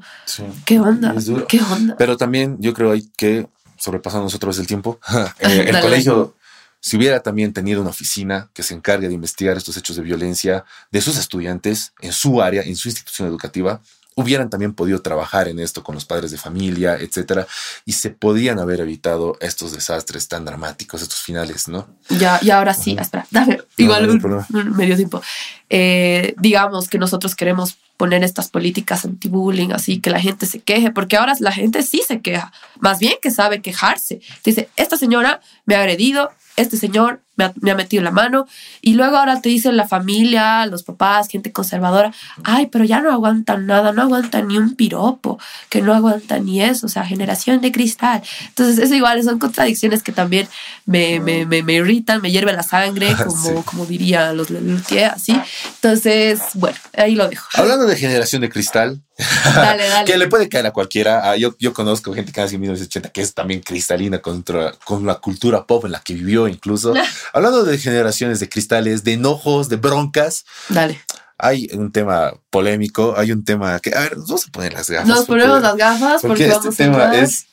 ¿Qué 0.64 0.78
onda? 0.78 1.14
¿Qué 1.48 1.60
onda? 1.60 1.96
Pero 1.96 2.16
también 2.16 2.58
yo 2.60 2.74
creo 2.74 2.94
que, 3.16 3.48
sobrepasando 3.78 4.24
nosotros 4.24 4.58
el 4.58 4.66
tiempo, 4.66 5.00
eh, 5.40 5.64
el 5.68 5.80
colegio, 5.80 6.36
si 6.80 6.98
hubiera 6.98 7.20
también 7.20 7.54
tenido 7.54 7.80
una 7.80 7.90
oficina 7.90 8.50
que 8.52 8.62
se 8.62 8.74
encargue 8.74 9.08
de 9.08 9.14
investigar 9.14 9.56
estos 9.56 9.76
hechos 9.78 9.96
de 9.96 10.02
violencia 10.02 10.64
de 10.90 11.00
sus 11.00 11.16
estudiantes 11.16 11.94
en 12.00 12.12
su 12.12 12.42
área, 12.42 12.62
en 12.62 12.76
su 12.76 12.88
institución 12.88 13.26
educativa, 13.26 13.80
hubieran 14.14 14.50
también 14.50 14.74
podido 14.74 15.00
trabajar 15.00 15.48
en 15.48 15.58
esto 15.58 15.82
con 15.82 15.94
los 15.94 16.04
padres 16.04 16.30
de 16.30 16.38
familia, 16.38 16.96
etcétera, 16.96 17.46
y 17.84 17.92
se 17.92 18.10
podían 18.10 18.58
haber 18.58 18.80
evitado 18.80 19.36
estos 19.40 19.72
desastres 19.72 20.28
tan 20.28 20.44
dramáticos, 20.44 21.02
estos 21.02 21.20
finales, 21.20 21.68
¿no? 21.68 21.88
Ya, 22.08 22.38
y 22.42 22.50
ahora 22.50 22.74
sí, 22.74 22.96
espera, 22.98 23.26
dame, 23.30 23.60
igual 23.76 24.08
un, 24.10 24.76
medio 24.76 24.96
tiempo. 24.96 25.22
Eh, 25.70 26.34
digamos 26.38 26.88
que 26.88 26.98
nosotros 26.98 27.34
queremos 27.34 27.78
poner 27.96 28.24
estas 28.24 28.48
políticas 28.48 29.04
anti-bullying, 29.04 29.70
así 29.72 30.00
que 30.00 30.10
la 30.10 30.20
gente 30.20 30.46
se 30.46 30.60
queje, 30.60 30.90
porque 30.90 31.16
ahora 31.16 31.34
la 31.38 31.52
gente 31.52 31.82
sí 31.82 32.02
se 32.06 32.20
queja, 32.20 32.52
más 32.80 32.98
bien 32.98 33.14
que 33.22 33.30
sabe 33.30 33.62
quejarse. 33.62 34.20
Dice, 34.44 34.68
esta 34.76 34.96
señora 34.96 35.40
me 35.66 35.76
ha 35.76 35.80
agredido, 35.80 36.30
este 36.56 36.76
señor 36.76 37.20
me 37.36 37.70
ha, 37.70 37.74
metido 37.74 38.02
la 38.02 38.10
mano. 38.10 38.46
Y 38.80 38.94
luego 38.94 39.16
ahora 39.16 39.40
te 39.40 39.48
dicen 39.48 39.76
la 39.76 39.88
familia, 39.88 40.66
los 40.66 40.82
papás, 40.82 41.28
gente 41.28 41.52
conservadora, 41.52 42.12
ay, 42.44 42.66
pero 42.66 42.84
ya 42.84 43.00
no 43.00 43.10
aguantan 43.10 43.66
nada, 43.66 43.92
no 43.92 44.02
aguantan 44.02 44.48
ni 44.48 44.58
un 44.58 44.74
piropo, 44.74 45.38
que 45.68 45.80
no 45.80 45.94
aguantan 45.94 46.44
ni 46.44 46.62
eso, 46.62 46.86
o 46.86 46.88
sea, 46.88 47.04
generación 47.04 47.60
de 47.60 47.72
cristal. 47.72 48.22
Entonces, 48.48 48.78
eso 48.78 48.94
igual 48.94 49.22
son 49.22 49.38
contradicciones 49.38 50.02
que 50.02 50.12
también 50.12 50.48
me, 50.84 51.20
me, 51.20 51.46
me, 51.46 51.72
irritan, 51.72 52.20
me 52.20 52.30
hierve 52.30 52.52
la 52.52 52.62
sangre, 52.62 53.14
como, 53.24 53.64
como 53.64 53.86
dirían 53.86 54.36
los 54.36 54.50
Lelutier, 54.50 55.06
así. 55.06 55.38
Entonces, 55.76 56.40
bueno, 56.54 56.76
ahí 56.96 57.14
lo 57.14 57.28
dejo. 57.28 57.48
Hablando 57.54 57.86
de 57.86 57.96
generación 57.96 58.42
de 58.42 58.50
cristal, 58.50 59.00
dale, 59.54 59.88
dale. 59.88 60.10
que 60.10 60.18
le 60.18 60.26
puede 60.28 60.48
caer 60.48 60.66
a 60.66 60.72
cualquiera. 60.72 61.30
Ah, 61.30 61.36
yo, 61.36 61.54
yo 61.58 61.72
conozco 61.72 62.12
gente 62.14 62.32
que 62.32 62.40
nació 62.40 62.56
en 62.56 62.62
1980 62.62 63.10
que 63.10 63.22
es 63.22 63.34
también 63.34 63.60
cristalina 63.60 64.20
contra, 64.20 64.72
con 64.84 65.06
la 65.06 65.16
cultura 65.16 65.66
pop 65.66 65.84
en 65.84 65.92
la 65.92 66.00
que 66.00 66.14
vivió 66.14 66.48
incluso. 66.48 66.94
Hablando 67.32 67.64
de 67.64 67.78
generaciones 67.78 68.40
de 68.40 68.48
cristales, 68.48 69.04
de 69.04 69.14
enojos, 69.14 69.68
de 69.68 69.76
broncas. 69.76 70.44
Dale 70.68 71.00
hay 71.42 71.68
un 71.72 71.90
tema 71.90 72.32
polémico, 72.50 73.14
hay 73.16 73.32
un 73.32 73.44
tema 73.44 73.80
que, 73.80 73.92
a 73.92 74.02
ver, 74.02 74.14
vamos 74.14 74.46
a 74.46 74.52
poner 74.52 74.72
las 74.72 74.88
gafas. 74.88 75.08
Nos 75.08 75.24
ponemos 75.24 75.60
las 75.60 75.76
gafas 75.76 76.22
porque, 76.22 76.46
este 76.46 76.70
tema 76.70 77.16
es 77.16 77.46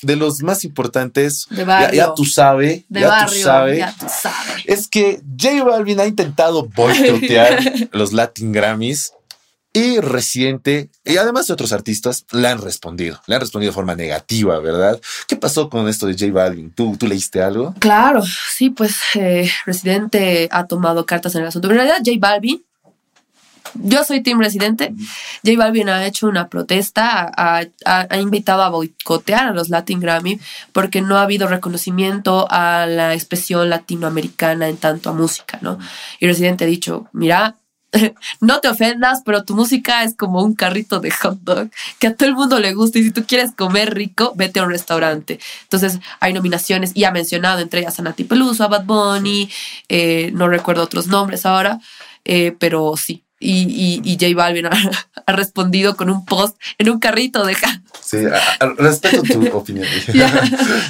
de 0.00 0.16
los 0.16 0.42
más 0.42 0.64
importantes. 0.64 1.46
De 1.50 1.64
barrio. 1.64 1.94
Ya, 1.94 2.14
tú 2.14 2.24
sabes, 2.24 2.84
ya, 2.88 3.06
barrio, 3.06 3.36
tú 3.36 3.42
sabes, 3.42 3.78
ya 3.78 3.94
tú 3.98 4.06
sabes. 4.08 4.64
Es 4.64 4.88
que 4.88 5.20
J 5.38 5.62
Balvin 5.62 6.00
ha 6.00 6.06
intentado 6.06 6.66
boicotear 6.74 7.60
los 7.92 8.14
Latin 8.14 8.50
Grammys 8.50 9.12
y 9.74 9.98
Residente, 9.98 10.88
y 11.04 11.16
además 11.16 11.48
de 11.48 11.52
otros 11.52 11.72
artistas, 11.72 12.24
le 12.30 12.46
han 12.46 12.62
respondido. 12.62 13.20
Le 13.26 13.34
han 13.34 13.40
respondido 13.40 13.72
de 13.72 13.74
forma 13.74 13.96
negativa, 13.96 14.60
¿verdad? 14.60 15.00
¿Qué 15.26 15.34
pasó 15.34 15.68
con 15.68 15.88
esto 15.88 16.06
de 16.06 16.12
J 16.14 16.32
Balvin? 16.32 16.70
¿Tú, 16.70 16.96
tú 16.96 17.08
leíste 17.08 17.42
algo? 17.42 17.74
Claro, 17.80 18.22
sí, 18.22 18.70
pues 18.70 18.96
eh, 19.16 19.50
Residente 19.66 20.48
ha 20.52 20.66
tomado 20.66 21.04
cartas 21.04 21.34
en 21.34 21.42
el 21.42 21.48
asunto. 21.48 21.68
en 21.68 21.74
realidad, 21.74 21.98
J 22.04 22.12
Balvin 22.20 22.62
yo 23.74 24.04
soy 24.04 24.22
Team 24.22 24.38
Residente. 24.38 24.94
J 25.44 25.58
Balvin 25.58 25.88
ha 25.88 26.06
hecho 26.06 26.28
una 26.28 26.48
protesta, 26.48 27.30
ha, 27.36 28.16
invitado 28.18 28.62
a 28.62 28.68
boicotear 28.68 29.48
a 29.48 29.52
los 29.52 29.68
Latin 29.68 29.98
Grammy 29.98 30.38
porque 30.72 31.00
no 31.00 31.16
ha 31.18 31.22
habido 31.22 31.48
reconocimiento 31.48 32.46
a 32.50 32.86
la 32.86 33.14
expresión 33.14 33.68
latinoamericana 33.70 34.68
en 34.68 34.76
tanto 34.76 35.10
a 35.10 35.12
música, 35.12 35.58
¿no? 35.60 35.78
Y 36.20 36.26
Residente 36.26 36.64
ha 36.64 36.68
dicho, 36.68 37.08
mira, 37.12 37.56
no 38.40 38.60
te 38.60 38.68
ofendas, 38.68 39.22
pero 39.24 39.44
tu 39.44 39.54
música 39.54 40.04
es 40.04 40.14
como 40.14 40.42
un 40.42 40.54
carrito 40.54 41.00
de 41.00 41.10
hot 41.10 41.38
dog 41.42 41.70
que 41.98 42.08
a 42.08 42.14
todo 42.14 42.28
el 42.28 42.34
mundo 42.34 42.58
le 42.60 42.74
gusta 42.74 42.98
y 42.98 43.04
si 43.04 43.10
tú 43.10 43.24
quieres 43.26 43.52
comer 43.52 43.94
rico, 43.94 44.32
vete 44.36 44.60
a 44.60 44.64
un 44.64 44.70
restaurante. 44.70 45.38
Entonces 45.62 46.00
hay 46.20 46.32
nominaciones 46.32 46.92
y 46.94 47.04
ha 47.04 47.10
mencionado 47.10 47.60
entre 47.60 47.80
ellas 47.80 47.98
a 47.98 48.02
Nati 48.02 48.24
Peluso, 48.24 48.64
a 48.64 48.68
Bad 48.68 48.84
Bunny, 48.84 49.50
eh, 49.88 50.30
no 50.34 50.48
recuerdo 50.48 50.82
otros 50.82 51.06
nombres 51.06 51.46
ahora, 51.46 51.80
eh, 52.24 52.54
pero 52.58 52.94
sí, 52.96 53.23
y, 53.44 54.00
y, 54.04 54.14
J 54.14 54.34
Balvin 54.34 54.66
ha, 55.26 55.32
respondido 55.32 55.96
con 55.96 56.10
un 56.10 56.24
post 56.24 56.56
en 56.78 56.90
un 56.90 56.98
carrito 56.98 57.44
de 57.44 57.54
Sí, 58.00 58.18
respeto 58.76 59.22
tu 59.22 59.46
opinión. 59.56 59.86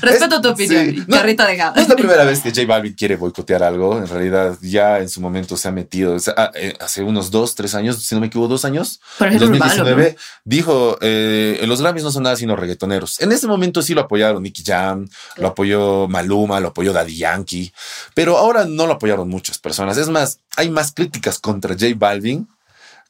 respeto 0.01 0.41
tu 0.41 0.49
opinión. 0.49 1.07
carrito 1.09 1.45
de 1.45 1.57
No 1.57 1.75
es 1.77 1.89
la 1.89 1.97
primera 1.97 2.25
vez 2.25 2.41
que 2.41 2.51
J 2.51 2.67
Balvin 2.67 2.95
quiere 2.95 3.17
boicotear 3.17 3.63
algo. 3.63 3.99
En 3.99 4.09
realidad, 4.09 4.57
ya 4.63 4.99
en 4.99 5.09
su 5.09 5.21
momento 5.21 5.57
se 5.57 5.69
ha 5.69 5.73
metido. 5.73 6.17
Eh, 6.55 6.75
hace 6.81 7.03
unos 7.03 7.31
dos, 7.31 7.55
tres 7.55 7.75
años, 7.75 8.03
si 8.03 8.15
no 8.15 8.21
me 8.21 8.29
equivoco, 8.29 8.49
dos 8.49 8.65
años. 8.65 9.01
en 9.21 9.39
2019, 9.39 10.17
dijo: 10.45 10.99
eh, 11.01 11.63
Los 11.67 11.81
Grammys 11.81 12.03
no 12.03 12.11
son 12.11 12.25
nada 12.25 12.37
sino 12.37 12.57
reggaetoneros. 12.57 13.21
En 13.21 13.33
ese 13.33 13.47
momento 13.47 13.83
sí 13.83 13.95
lo 13.95 14.03
apoyaron 14.03 14.43
Nicky 14.43 14.63
Jam, 14.65 15.09
lo 15.37 15.49
apoyó 15.49 16.09
Maluma, 16.09 16.61
lo 16.61 16.69
apoyó 16.69 16.93
Daddy 16.93 17.17
Yankee. 17.17 17.73
Pero 18.15 18.39
ahora 18.39 18.65
no 18.65 18.87
lo 18.87 18.95
apoyaron 18.95 19.29
muchas 19.29 19.59
personas. 19.59 19.97
Es 19.97 20.09
más, 20.09 20.41
hay 20.57 20.71
más 20.71 20.93
críticas 20.93 21.39
contra 21.39 21.75
J 21.75 21.87
Balvin 21.97 22.49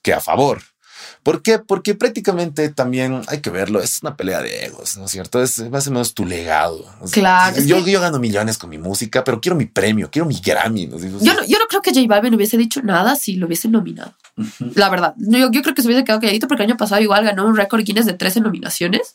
que 0.02 0.12
a 0.12 0.20
favor. 0.20 0.62
¿Por 1.24 1.42
qué? 1.42 1.58
Porque 1.58 1.94
prácticamente 1.94 2.68
también 2.68 3.22
hay 3.28 3.40
que 3.40 3.48
verlo, 3.48 3.80
es 3.80 4.02
una 4.02 4.14
pelea 4.14 4.42
de 4.42 4.66
egos, 4.66 4.98
¿no 4.98 5.06
es 5.06 5.10
cierto? 5.10 5.42
Es 5.42 5.58
más 5.70 5.86
o 5.86 5.90
menos 5.90 6.12
tu 6.12 6.26
legado. 6.26 6.84
Claro. 7.10 7.62
yo, 7.62 7.78
yo 7.78 8.00
gano 8.00 8.18
millones 8.18 8.58
con 8.58 8.68
mi 8.68 8.76
música, 8.76 9.24
pero 9.24 9.40
quiero 9.40 9.56
mi 9.56 9.64
premio, 9.64 10.10
quiero 10.10 10.26
mi 10.26 10.38
Grammy. 10.38 10.86
Yo, 11.22 11.32
no, 11.32 11.44
yo 11.46 11.58
no 11.58 11.66
creo 11.66 11.80
que 11.80 11.94
J 11.94 12.06
Balvin 12.06 12.34
hubiese 12.34 12.58
dicho 12.58 12.82
nada 12.82 13.16
si 13.16 13.36
lo 13.36 13.46
hubiese 13.46 13.68
nominado. 13.68 14.14
La 14.74 14.90
verdad, 14.90 15.14
yo, 15.16 15.50
yo, 15.50 15.62
creo 15.62 15.74
que 15.74 15.80
se 15.80 15.88
hubiese 15.88 16.04
quedado 16.04 16.20
calladito 16.20 16.46
porque 16.46 16.62
el 16.62 16.70
año 16.70 16.76
pasado 16.76 17.00
igual 17.00 17.24
ganó 17.24 17.46
un 17.46 17.56
récord 17.56 17.82
Guinness 17.82 18.04
de 18.04 18.12
13 18.12 18.42
nominaciones. 18.42 19.14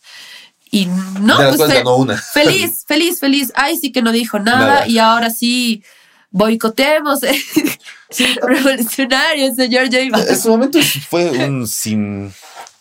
Y 0.72 0.88
no, 1.22 1.38
pues 1.38 1.74
ganó 1.74 1.96
una. 1.96 2.18
feliz, 2.18 2.86
feliz, 2.88 3.20
feliz. 3.20 3.52
Ay, 3.56 3.78
sí 3.78 3.92
que 3.92 4.02
no 4.02 4.12
dijo 4.12 4.40
nada. 4.40 4.88
y 4.88 4.98
ahora 4.98 5.30
sí 5.30 5.84
boicotemos. 6.32 7.20
Sí, 8.12 8.26
revolucionario, 8.42 9.54
señor 9.54 9.86
J 9.86 10.00
En 10.00 10.40
su 10.40 10.50
momento 10.50 10.80
fue 11.10 11.30
un 11.30 11.68
sin. 11.68 12.34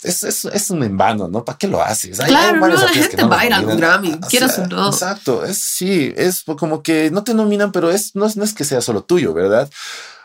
Es, 0.03 0.23
es, 0.23 0.45
es, 0.45 0.71
un 0.71 0.85
en 0.85 0.97
vano, 0.97 1.29
¿no? 1.29 1.45
¿Para 1.45 1.59
qué 1.59 1.67
lo 1.67 1.83
haces? 1.83 2.19
claro, 2.19 2.57
no, 2.57 2.69
la 2.69 2.89
gente 2.89 3.25
va 3.25 3.41
a 3.41 3.47
ir 3.47 3.53
a 3.53 3.61
un 3.61 3.77
Grammy, 3.77 4.19
quieras 4.29 4.59
o 4.59 4.67
no. 4.67 4.89
Exacto, 4.89 5.45
es 5.45 5.59
sí, 5.59 6.15
es 6.17 6.45
como 6.57 6.85
que 6.85 7.11
no 7.11 7.25
te 7.25 7.35
nominan, 7.35 7.73
pero 7.73 7.91
es, 7.91 8.15
no, 8.15 8.29
no 8.37 8.45
es 8.45 8.55
que 8.55 8.65
sea 8.65 8.81
solo 8.81 9.03
tuyo, 9.03 9.35
¿verdad? 9.35 9.69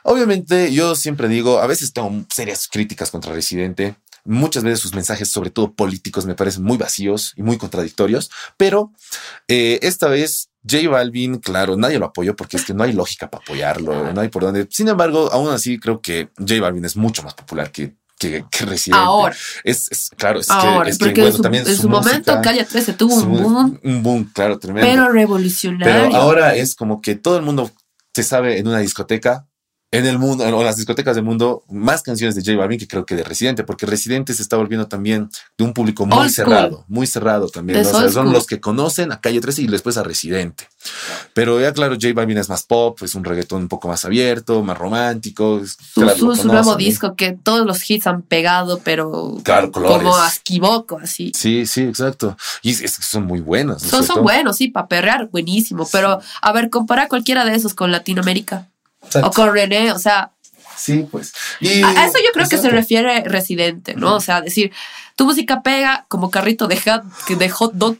Obviamente, 0.03 0.71
yo 0.71 0.95
siempre 0.95 1.27
digo, 1.27 1.59
a 1.59 1.65
veces 1.65 1.91
tengo 1.91 2.23
serias 2.29 2.67
críticas 2.71 3.09
contra 3.09 3.33
Residente. 3.33 3.95
Muchas 4.25 4.63
veces 4.63 4.79
sus 4.79 4.93
mensajes, 4.93 5.31
sobre 5.31 5.49
todo 5.49 5.73
políticos, 5.73 6.25
me 6.25 6.35
parecen 6.35 6.63
muy 6.63 6.77
vacíos 6.77 7.33
y 7.35 7.41
muy 7.41 7.57
contradictorios, 7.57 8.29
pero 8.57 8.91
eh, 9.47 9.79
esta 9.81 10.07
vez 10.07 10.49
J 10.69 10.89
Balvin, 10.89 11.39
claro, 11.39 11.75
nadie 11.75 11.99
lo 11.99 12.05
apoyó 12.05 12.35
porque 12.35 12.57
es 12.57 12.65
que 12.65 12.73
no 12.73 12.83
hay 12.83 12.93
lógica 12.93 13.29
para 13.29 13.43
apoyarlo, 13.43 14.13
no 14.13 14.21
hay 14.21 14.29
por 14.29 14.43
dónde. 14.43 14.67
Sin 14.69 14.87
embargo, 14.87 15.29
aún 15.31 15.49
así 15.49 15.79
creo 15.79 16.01
que 16.01 16.29
J 16.37 16.61
Balvin 16.61 16.85
es 16.85 16.95
mucho 16.95 17.23
más 17.23 17.33
popular 17.33 17.71
que 17.71 17.95
que, 18.17 18.45
que 18.49 18.65
Residente. 18.65 19.03
Ahora. 19.03 19.35
Es, 19.63 20.11
claro, 20.15 20.39
es 20.39 20.47
que, 20.47 20.89
es 20.89 20.97
porque 20.97 21.21
bueno, 21.21 21.39
también 21.39 21.67
en 21.67 21.75
su, 21.75 21.89
momento 21.89 22.39
Calle 22.41 22.63
13 22.63 22.93
tuvo 22.93 23.15
un 23.15 23.29
boom. 23.29 23.79
Un 23.83 24.03
boom, 24.03 24.31
claro, 24.33 24.57
tremendo. 24.59 24.89
Pero 24.89 25.11
revolucionario. 25.11 26.09
Pero 26.09 26.15
ahora 26.15 26.55
es 26.55 26.75
como 26.75 27.01
que 27.01 27.15
todo 27.15 27.37
el 27.37 27.43
mundo 27.43 27.71
se 28.13 28.23
sabe 28.23 28.59
en 28.59 28.67
una 28.67 28.79
discoteca 28.79 29.47
en 29.93 30.07
el 30.07 30.17
mundo, 30.17 30.45
en 30.45 30.65
las 30.65 30.77
discotecas 30.77 31.15
del 31.15 31.23
mundo, 31.23 31.63
más 31.69 32.01
canciones 32.01 32.35
de 32.35 32.41
J 32.41 32.57
Balvin 32.57 32.79
que 32.79 32.87
creo 32.87 33.05
que 33.05 33.15
de 33.15 33.23
Residente, 33.23 33.63
porque 33.63 33.85
Residente 33.85 34.33
se 34.33 34.41
está 34.41 34.57
volviendo 34.57 34.87
también 34.87 35.29
de 35.57 35.63
un 35.63 35.73
público 35.73 36.05
muy 36.05 36.29
cerrado, 36.29 36.83
muy 36.87 37.07
cerrado 37.07 37.47
también. 37.47 37.85
son 37.85 38.33
los 38.33 38.47
que 38.47 38.59
conocen 38.59 39.11
a 39.11 39.21
Calle 39.21 39.39
13 39.39 39.61
y 39.61 39.67
después 39.67 39.97
a 39.97 40.03
Residente. 40.03 40.67
Pero 41.33 41.61
ya 41.61 41.71
claro, 41.73 41.93
J 41.93 42.13
Balvin 42.13 42.37
es 42.37 42.49
más 42.49 42.63
pop, 42.63 43.01
es 43.03 43.15
un 43.15 43.23
reggaetón 43.23 43.63
un 43.63 43.67
poco 43.67 43.87
más 43.87 44.03
abierto, 44.03 44.63
más 44.63 44.77
romántico. 44.77 45.61
Su, 45.65 46.35
su, 46.35 46.47
nuevo 46.47 46.75
disco 46.75 47.15
que 47.15 47.31
todos 47.31 47.65
los 47.65 47.89
hits 47.89 48.07
han 48.07 48.23
pegado, 48.23 48.79
pero 48.83 49.37
como 49.71 50.17
a 50.17 50.29
equivoco, 50.43 50.99
así. 51.01 51.31
Sí, 51.35 51.65
sí, 51.65 51.81
exacto. 51.83 52.35
Y 52.61 52.71
es, 52.71 52.81
que 52.81 53.03
son 53.03 53.25
muy 53.25 53.39
buenos. 53.39 53.83
son, 53.83 54.03
son 54.03 54.23
buenos, 54.23 54.57
sí, 54.57 54.67
para 54.67 54.87
perrear, 54.87 55.29
buenísimo. 55.29 55.87
Pero 55.91 56.19
a 56.41 56.51
ver, 56.51 56.69
compara 56.69 57.07
cualquiera 57.07 57.45
de 57.45 57.55
esos 57.55 57.73
con 57.73 57.91
Latinoamérica. 57.91 58.69
O 59.23 59.31
con 59.31 59.53
René, 59.53 59.91
o 59.91 59.99
sea. 59.99 60.31
Sí, 60.75 61.07
pues. 61.09 61.33
a 61.61 62.05
eso 62.05 62.17
yo 62.17 62.31
creo 62.33 62.49
que 62.49 62.57
se 62.57 62.69
refiere 62.69 63.23
residente, 63.25 63.93
¿no? 63.95 64.15
O 64.15 64.19
sea, 64.19 64.41
decir, 64.41 64.71
tu 65.15 65.25
música 65.25 65.61
pega 65.61 66.05
como 66.07 66.31
carrito 66.31 66.67
de 66.67 66.77
hot, 66.77 67.03
de 67.27 67.49
hot 67.49 67.73
dog, 67.73 67.97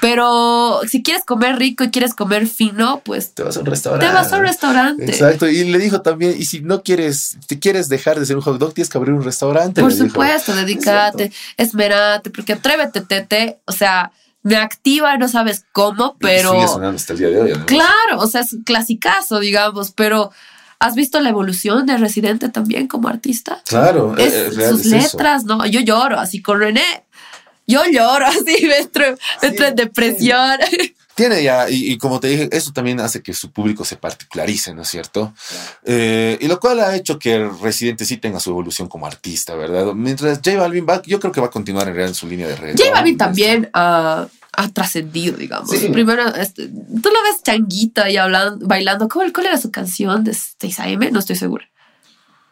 pero 0.00 0.80
si 0.88 1.02
quieres 1.02 1.24
comer 1.24 1.56
rico 1.56 1.82
y 1.82 1.90
quieres 1.90 2.14
comer 2.14 2.46
fino, 2.46 3.02
pues 3.04 3.34
te 3.34 3.42
vas 3.42 3.56
a 3.56 3.60
un 3.60 3.66
restaurante. 3.66 4.06
Te 4.06 4.12
vas 4.12 4.32
a 4.32 4.36
un 4.36 4.42
restaurante. 4.42 5.04
Exacto. 5.06 5.48
Y 5.48 5.64
le 5.64 5.78
dijo 5.78 6.02
también, 6.02 6.36
y 6.38 6.44
si 6.44 6.60
no 6.60 6.82
quieres, 6.82 7.36
si 7.48 7.58
quieres 7.58 7.88
dejar 7.88 8.20
de 8.20 8.26
ser 8.26 8.36
un 8.36 8.42
hot 8.42 8.58
dog, 8.58 8.74
tienes 8.74 8.88
que 8.88 8.98
abrir 8.98 9.12
un 9.12 9.24
restaurante. 9.24 9.80
Por 9.80 9.92
supuesto, 9.92 10.54
dedícate, 10.54 11.32
esmerate, 11.56 12.30
porque 12.30 12.52
atrévete, 12.52 13.00
tete, 13.00 13.58
o 13.64 13.72
sea, 13.72 14.12
me 14.46 14.54
activa 14.54 15.12
y 15.12 15.18
no 15.18 15.26
sabes 15.26 15.66
cómo, 15.72 16.16
pero... 16.20 16.52
Sigue 16.52 16.68
sonando 16.68 16.96
hasta 16.96 17.14
el 17.14 17.18
día 17.18 17.28
de 17.30 17.40
hoy. 17.40 17.52
Claro, 17.66 18.18
o 18.18 18.28
sea, 18.28 18.42
es 18.42 18.52
un 18.52 18.62
clasicazo, 18.62 19.40
digamos, 19.40 19.90
pero... 19.90 20.30
¿Has 20.78 20.94
visto 20.94 21.18
la 21.20 21.30
evolución 21.30 21.86
de 21.86 21.96
Residente 21.96 22.50
también 22.50 22.86
como 22.86 23.08
artista? 23.08 23.62
Claro, 23.66 24.14
es, 24.18 24.34
eh, 24.34 24.68
sus 24.68 24.84
letras, 24.84 25.44
¿no? 25.44 25.64
Yo 25.64 25.80
lloro 25.80 26.20
así 26.20 26.42
con 26.42 26.60
René. 26.60 27.04
Yo 27.66 27.82
lloro 27.90 28.26
así, 28.26 28.66
me 28.66 28.76
entro, 28.76 29.04
en 29.40 29.74
depresión. 29.74 30.58
Tiene 31.16 31.42
ya, 31.42 31.64
y, 31.70 31.96
como 31.96 32.20
te 32.20 32.28
dije, 32.28 32.50
eso 32.52 32.74
también 32.74 33.00
hace 33.00 33.22
que 33.22 33.32
su 33.32 33.50
público 33.50 33.86
se 33.86 33.96
particularice, 33.96 34.74
¿no 34.74 34.82
es 34.82 34.88
cierto? 34.88 35.32
Eh, 35.82 36.36
y 36.42 36.46
lo 36.46 36.60
cual 36.60 36.78
ha 36.80 36.94
hecho 36.94 37.18
que 37.18 37.48
Residente 37.62 38.04
sí 38.04 38.18
tenga 38.18 38.38
su 38.38 38.50
evolución 38.50 38.86
como 38.86 39.06
artista, 39.06 39.54
¿verdad? 39.54 39.94
Mientras 39.94 40.42
J 40.44 40.58
Balvin 40.58 40.84
va, 40.86 41.00
yo 41.00 41.18
creo 41.18 41.32
que 41.32 41.40
va 41.40 41.46
a 41.46 41.50
continuar 41.50 41.88
en, 41.88 41.94
realidad 41.94 42.10
en 42.10 42.14
su 42.14 42.28
línea 42.28 42.46
de 42.46 42.56
red. 42.56 42.76
J 42.76 42.92
Balvin 42.92 43.16
también 43.16 43.70
ha 43.72 44.28
trascendido, 44.74 45.38
digamos. 45.38 45.74
Primero, 45.90 46.34
este, 46.34 46.68
tú 46.68 47.08
lo 47.08 47.22
ves 47.22 47.42
changuita 47.42 48.10
y 48.10 48.18
hablando, 48.18 48.66
bailando. 48.66 49.08
¿Cuál, 49.08 49.32
cuál 49.32 49.46
era 49.46 49.56
su 49.56 49.70
canción 49.70 50.22
de 50.22 50.34
6 50.34 50.80
AM? 50.80 51.12
No 51.12 51.20
estoy 51.20 51.36
segura. 51.36 51.66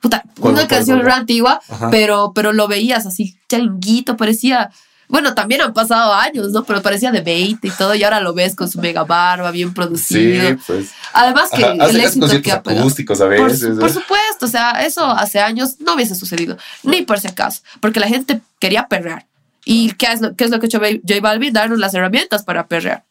Puta, 0.01 0.25
una 0.41 0.67
canción 0.67 1.07
antigua, 1.11 1.61
pero, 1.91 2.33
pero 2.35 2.55
lo 2.55 2.67
veías 2.67 3.05
así, 3.05 3.39
changuito, 3.47 4.17
parecía 4.17 4.71
bueno, 5.09 5.35
también 5.35 5.61
han 5.61 5.73
pasado 5.73 6.13
años, 6.13 6.51
¿no? 6.51 6.65
Pero 6.65 6.83
parecía 6.83 7.11
de 7.11 7.21
20 7.21 7.67
y 7.67 7.71
todo, 7.71 7.95
y 7.95 8.03
ahora 8.03 8.21
lo 8.21 8.33
ves 8.33 8.55
con 8.55 8.71
su 8.71 8.81
mega 8.81 9.05
barba, 9.05 9.51
bien 9.51 9.75
producido. 9.75 10.49
Sí, 10.49 10.57
pues. 10.67 10.91
Además 11.13 11.51
que 11.51 11.63
el 11.63 12.01
éxito 12.01 12.43
que 12.43 12.53
ha 12.53 12.57
acústicos 12.57 13.21
a 13.21 13.27
veces. 13.27 13.79
Por, 13.79 13.91
supuesto, 13.91 14.47
o 14.47 14.49
sea, 14.49 14.85
eso 14.85 15.05
hace 15.05 15.41
años 15.41 15.77
no 15.81 15.95
hubiese 15.95 16.15
sucedido, 16.15 16.57
ni 16.83 17.03
por 17.03 17.21
si 17.21 17.29
acaso, 17.29 17.63
porque 17.81 18.01
la 18.01 18.09
gente 18.09 18.41
quería 18.59 18.89
perrear. 18.89 19.27
¿Y 19.65 19.93
qué 19.93 20.07
es 20.13 20.21
lo, 20.21 20.35
qué 20.37 20.45
es 20.45 20.51
lo 20.51 20.59
que 20.59 20.67
ha 20.67 20.69
hecho 20.69 20.79
J 20.79 21.21
Balvin? 21.21 21.53
Darnos 21.53 21.79
las 21.79 21.95
herramientas 21.95 22.43
para 22.43 22.67
perrear. 22.67 23.05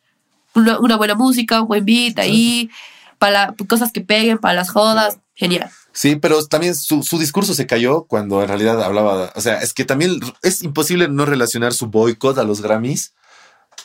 Una, 0.54 0.98
buena 0.98 1.16
música, 1.16 1.62
un 1.62 1.68
buen 1.68 1.84
beat 1.84 2.20
ahí, 2.20 2.70
para 3.18 3.56
cosas 3.68 3.92
que 3.92 4.02
peguen, 4.02 4.38
para 4.38 4.54
las 4.54 4.70
jodas. 4.70 5.18
Genial. 5.36 5.72
Sí, 5.94 6.16
pero 6.16 6.46
también 6.48 6.76
su, 6.76 7.04
su, 7.04 7.20
discurso 7.20 7.54
se 7.54 7.68
cayó 7.68 8.06
cuando 8.06 8.42
en 8.42 8.48
realidad 8.48 8.82
hablaba, 8.82 9.32
o 9.36 9.42
sea, 9.42 9.60
es 9.60 9.74
que 9.74 9.86
también 9.86 10.20
es 10.42 10.64
imposible 10.64 11.08
no 11.08 11.26
relacionar 11.26 11.74
su 11.74 11.88
boicot 11.88 12.38
a 12.40 12.44
los 12.44 12.62
Grammys 12.62 13.14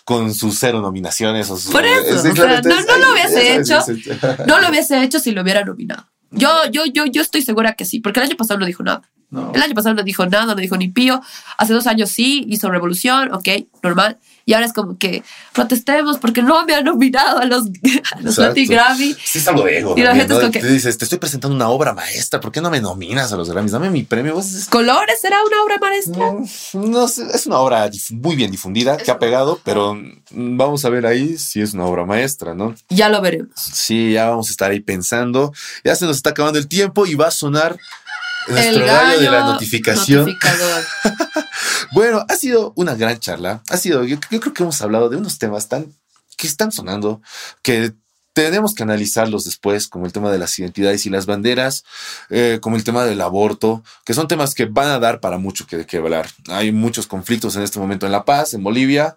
con 0.05 0.33
sus 0.33 0.59
cero 0.59 0.81
nominaciones. 0.81 1.51
O 1.51 1.59
Por 1.71 1.85
eso, 1.85 2.17
o 2.17 2.35
sea, 2.35 2.63
no, 2.63 2.81
no 2.81 2.97
lo 2.97 3.13
hubiese 3.13 3.57
hecho, 3.57 3.81
no 4.47 4.59
lo 4.59 4.71
hubiese 4.71 5.03
hecho 5.03 5.21
si 5.21 5.33
lo 5.33 5.43
hubiera 5.43 5.65
nominado. 5.65 6.07
Yo, 6.31 6.49
yo, 6.71 6.87
yo, 6.87 7.05
yo 7.05 7.21
estoy 7.21 7.43
segura 7.43 7.75
que 7.75 7.85
sí, 7.85 8.01
porque 8.01 8.21
el 8.21 8.27
año 8.27 8.37
pasado 8.37 8.59
no 8.59 8.65
dijo 8.65 8.83
nada. 8.83 9.03
El 9.31 9.61
año 9.61 9.75
pasado 9.75 9.95
no 9.95 10.03
dijo 10.03 10.25
nada, 10.25 10.55
no 10.55 10.55
dijo 10.55 10.79
ni 10.79 10.89
pío. 10.89 11.21
Hace 11.59 11.75
dos 11.75 11.87
años 11.87 12.11
sí, 12.11 12.47
hizo 12.49 12.71
revolución, 12.71 13.35
ok, 13.35 13.49
normal. 13.83 14.19
Y 14.49 14.55
ahora 14.55 14.65
es 14.65 14.73
como 14.73 14.97
que 14.97 15.23
protestemos 15.53 16.17
porque 16.17 16.41
no 16.41 16.65
me 16.65 16.75
han 16.75 16.83
nominado 16.83 17.39
a 17.39 17.45
los, 17.45 17.65
a 18.13 18.21
los 18.23 18.39
Latin 18.39 18.67
Grammy. 18.67 19.15
Sí, 19.23 19.41
es 19.41 19.47
algo 19.47 19.65
de 19.65 19.79
ego. 19.79 19.95
Y 19.95 20.01
la 20.01 20.17
gente 20.17 20.33
es 20.33 20.41
como 20.41 20.51
que. 20.51 20.61
Te 20.61 20.73
dices, 20.73 20.97
te 20.97 21.05
estoy 21.05 21.19
presentando 21.19 21.55
una 21.55 21.69
obra 21.69 21.93
maestra, 21.93 22.41
¿por 22.41 22.51
qué 22.51 22.63
no 22.63 22.71
me 22.71 22.81
nominas 22.81 23.31
a 23.31 23.37
los 23.37 23.51
Grammys? 23.51 23.73
Dame 23.73 23.91
mi 23.91 24.05
premio. 24.05 24.41
¿Colores 24.71 25.21
será 25.21 25.37
una 25.45 25.63
obra 25.63 25.77
maestra? 25.77 26.33
No, 26.73 27.05
es 27.05 27.47
una 27.47 27.59
obra 27.59 27.91
muy 28.13 28.37
bien 28.37 28.51
difundida, 28.51 28.97
que 28.97 29.11
ha 29.11 29.19
pegado, 29.19 29.61
pero 29.65 30.01
vamos 30.31 30.83
a 30.87 30.89
ver 30.89 31.05
ahí 31.05 31.37
si 31.37 31.61
es 31.61 31.75
una 31.75 31.85
obra 31.85 32.07
maestra, 32.07 32.55
¿no? 32.55 32.75
Ya 32.89 33.11
lo 33.11 33.21
veremos. 33.21 33.51
Sí, 33.55 34.13
ya 34.13 34.31
vamos 34.31 34.49
a 34.49 34.51
estar 34.53 34.71
ahí 34.71 34.81
pensando. 34.81 35.53
Ya 35.85 35.95
se 35.95 36.07
nos 36.07 36.17
está 36.17 36.31
acabando 36.31 36.59
el 36.59 36.69
tiempo 36.69 37.05
y 37.05 37.17
va 37.17 37.27
a 37.27 37.33
sonar 37.33 37.77
nuestro 38.49 38.85
el 38.85 39.21
de 39.21 39.31
la 39.31 39.45
notificación. 39.45 40.37
bueno, 41.93 42.25
ha 42.29 42.35
sido 42.37 42.73
una 42.77 42.95
gran 42.95 43.19
charla. 43.19 43.63
Ha 43.69 43.77
sido, 43.77 44.05
yo, 44.05 44.19
creo 44.21 44.53
que 44.53 44.63
hemos 44.63 44.81
hablado 44.83 45.09
de 45.09 45.17
unos 45.17 45.39
temas 45.39 45.69
tan 45.69 45.93
que 46.37 46.47
están 46.47 46.71
sonando, 46.71 47.21
que 47.63 47.93
tenemos 48.33 48.75
que 48.75 48.85
analizarlos 48.85 49.45
después, 49.45 49.89
como 49.89 50.07
el 50.07 50.13
tema 50.13 50.31
de 50.31 50.39
las 50.39 50.57
identidades 50.57 51.05
y 51.05 51.11
las 51.11 51.27
banderas, 51.27 51.85
eh, 52.31 52.59
como 52.63 52.77
el 52.77 52.85
tema 52.85 53.05
del 53.05 53.21
aborto, 53.21 53.83
que 54.05 54.15
son 54.15 54.29
temas 54.29 54.55
que 54.55 54.67
van 54.67 54.91
a 54.91 55.01
dar 55.01 55.19
para 55.19 55.39
mucho 55.39 55.67
que, 55.67 55.85
que 55.85 55.97
hablar. 55.97 56.29
Hay 56.49 56.71
muchos 56.71 57.09
conflictos 57.09 57.57
en 57.57 57.63
este 57.63 57.81
momento 57.81 58.07
en 58.07 58.13
La 58.13 58.25
Paz, 58.25 58.55
en 58.55 58.63
Bolivia. 58.63 59.17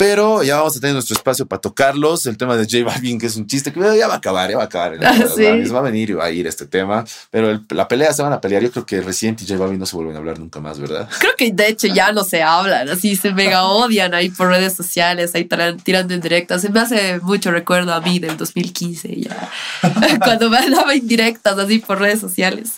Pero 0.00 0.42
ya 0.42 0.56
vamos 0.56 0.74
a 0.78 0.80
tener 0.80 0.94
nuestro 0.94 1.14
espacio 1.14 1.44
para 1.44 1.60
tocarlos. 1.60 2.24
El 2.24 2.38
tema 2.38 2.56
de 2.56 2.64
J 2.64 2.90
Balvin, 2.90 3.18
que 3.18 3.26
es 3.26 3.36
un 3.36 3.46
chiste 3.46 3.70
que 3.70 3.80
ya 3.98 4.08
va 4.08 4.14
a 4.14 4.16
acabar, 4.16 4.48
ya 4.48 4.56
va 4.56 4.62
a 4.62 4.64
acabar. 4.64 4.98
Va 4.98 5.78
a 5.78 5.82
venir 5.82 6.08
y 6.08 6.12
va 6.14 6.24
a 6.24 6.30
ir 6.30 6.46
este 6.46 6.64
tema. 6.64 7.04
Pero 7.30 7.60
la 7.68 7.86
pelea 7.86 8.10
se 8.14 8.22
van 8.22 8.32
a 8.32 8.40
pelear. 8.40 8.62
Yo 8.62 8.70
creo 8.70 8.86
que 8.86 9.02
Resident 9.02 9.42
y 9.42 9.46
J 9.46 9.58
Balvin 9.58 9.78
no 9.78 9.84
se 9.84 9.94
vuelven 9.94 10.16
a 10.16 10.20
hablar 10.20 10.38
nunca 10.38 10.58
más, 10.58 10.80
¿verdad? 10.80 11.06
Creo 11.18 11.32
que 11.36 11.52
de 11.52 11.68
hecho 11.68 11.86
ya 11.86 12.12
no 12.12 12.24
se 12.24 12.42
hablan. 12.42 12.88
Así 12.88 13.14
se 13.14 13.34
mega 13.34 13.64
odian 13.64 14.14
ahí 14.14 14.30
por 14.30 14.48
redes 14.48 14.72
sociales, 14.72 15.34
ahí 15.34 15.46
tirando 15.84 16.14
en 16.14 16.22
directas. 16.22 16.62
Se 16.62 16.70
me 16.70 16.80
hace 16.80 17.20
mucho 17.20 17.50
recuerdo 17.50 17.92
a 17.92 18.00
mí 18.00 18.18
del 18.20 18.38
2015 18.38 19.20
ya. 19.20 19.50
Cuando 20.24 20.48
me 20.48 20.56
andaba 20.56 20.94
indirectas 20.94 21.58
así 21.58 21.78
por 21.78 22.00
redes 22.00 22.20
sociales 22.20 22.70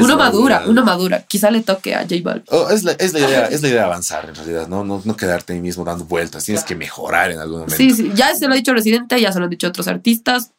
uno 0.00 0.16
madura, 0.16 0.64
uno 0.66 0.84
madura. 0.84 1.22
Quizá 1.22 1.50
le 1.50 1.62
toque 1.62 1.94
a 1.94 2.00
J 2.02 2.16
Balvin. 2.22 2.44
Oh, 2.48 2.68
es, 2.70 2.84
la, 2.84 2.92
es, 2.92 3.12
la 3.12 3.20
idea, 3.20 3.46
es 3.46 3.62
la 3.62 3.68
idea 3.68 3.80
de 3.80 3.86
avanzar, 3.86 4.28
en 4.28 4.34
realidad, 4.34 4.68
¿no? 4.68 4.84
No, 4.84 5.02
no 5.04 5.16
quedarte 5.16 5.52
ahí 5.52 5.60
mismo 5.60 5.84
dando 5.84 6.04
vueltas. 6.04 6.44
Tienes 6.44 6.64
que 6.64 6.74
mejorar 6.74 7.30
en 7.30 7.38
algún 7.38 7.60
momento. 7.60 7.76
Sí, 7.76 7.90
sí. 7.90 8.10
Ya 8.14 8.34
se 8.34 8.46
lo 8.46 8.54
ha 8.54 8.56
dicho 8.56 8.74
Residente, 8.74 9.20
ya 9.20 9.32
se 9.32 9.38
lo 9.38 9.44
han 9.44 9.50
dicho 9.50 9.68
otros 9.68 9.88
artistas. 9.88 10.52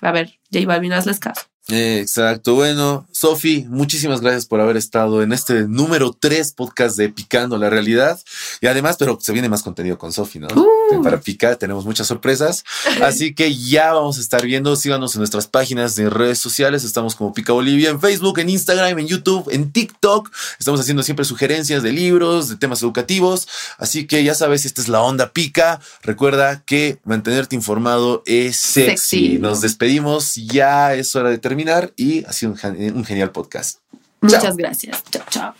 A 0.00 0.12
ver, 0.12 0.38
J 0.52 0.66
Balvin, 0.66 0.92
hazles 0.92 1.20
caso. 1.20 1.42
Exacto. 1.68 2.54
Bueno, 2.54 3.06
Sofi, 3.18 3.64
muchísimas 3.70 4.20
gracias 4.20 4.44
por 4.44 4.60
haber 4.60 4.76
estado 4.76 5.22
en 5.22 5.32
este 5.32 5.66
número 5.66 6.12
3 6.12 6.52
podcast 6.52 6.98
de 6.98 7.08
Picando 7.08 7.56
la 7.56 7.70
Realidad. 7.70 8.20
Y 8.60 8.66
además, 8.66 8.96
pero 8.98 9.16
se 9.18 9.32
viene 9.32 9.48
más 9.48 9.62
contenido 9.62 9.96
con 9.96 10.12
Sofi, 10.12 10.38
¿no? 10.38 10.48
Uh. 10.48 11.02
Para 11.02 11.18
picar 11.18 11.56
tenemos 11.56 11.86
muchas 11.86 12.06
sorpresas. 12.06 12.62
Así 13.02 13.34
que 13.34 13.56
ya 13.56 13.94
vamos 13.94 14.18
a 14.18 14.20
estar 14.20 14.44
viendo. 14.44 14.76
Síganos 14.76 15.14
en 15.14 15.20
nuestras 15.20 15.46
páginas 15.46 15.96
de 15.96 16.10
redes 16.10 16.38
sociales. 16.38 16.84
Estamos 16.84 17.14
como 17.14 17.32
Pica 17.32 17.54
Bolivia 17.54 17.88
en 17.88 18.02
Facebook, 18.02 18.38
en 18.38 18.50
Instagram, 18.50 18.98
en 18.98 19.06
YouTube, 19.06 19.48
en 19.50 19.72
TikTok. 19.72 20.30
Estamos 20.58 20.78
haciendo 20.78 21.02
siempre 21.02 21.24
sugerencias 21.24 21.82
de 21.82 21.92
libros, 21.92 22.50
de 22.50 22.56
temas 22.56 22.82
educativos. 22.82 23.48
Así 23.78 24.06
que 24.06 24.24
ya 24.24 24.34
sabes, 24.34 24.66
esta 24.66 24.82
es 24.82 24.88
la 24.88 25.00
onda 25.00 25.32
Pica. 25.32 25.80
Recuerda 26.02 26.62
que 26.66 26.98
mantenerte 27.04 27.56
informado 27.56 28.22
es 28.26 28.58
sexy. 28.58 29.38
Nos 29.38 29.62
despedimos. 29.62 30.34
Ya 30.34 30.94
es 30.94 31.16
hora 31.16 31.30
de 31.30 31.38
terminar 31.38 31.94
y 31.96 32.22
ha 32.26 32.34
sido 32.34 32.52
un, 32.52 33.05
genial 33.06 33.30
podcast. 33.30 33.80
Muchas 34.20 34.56
gracias. 34.56 35.02
Chao, 35.10 35.24
chao. 35.30 35.54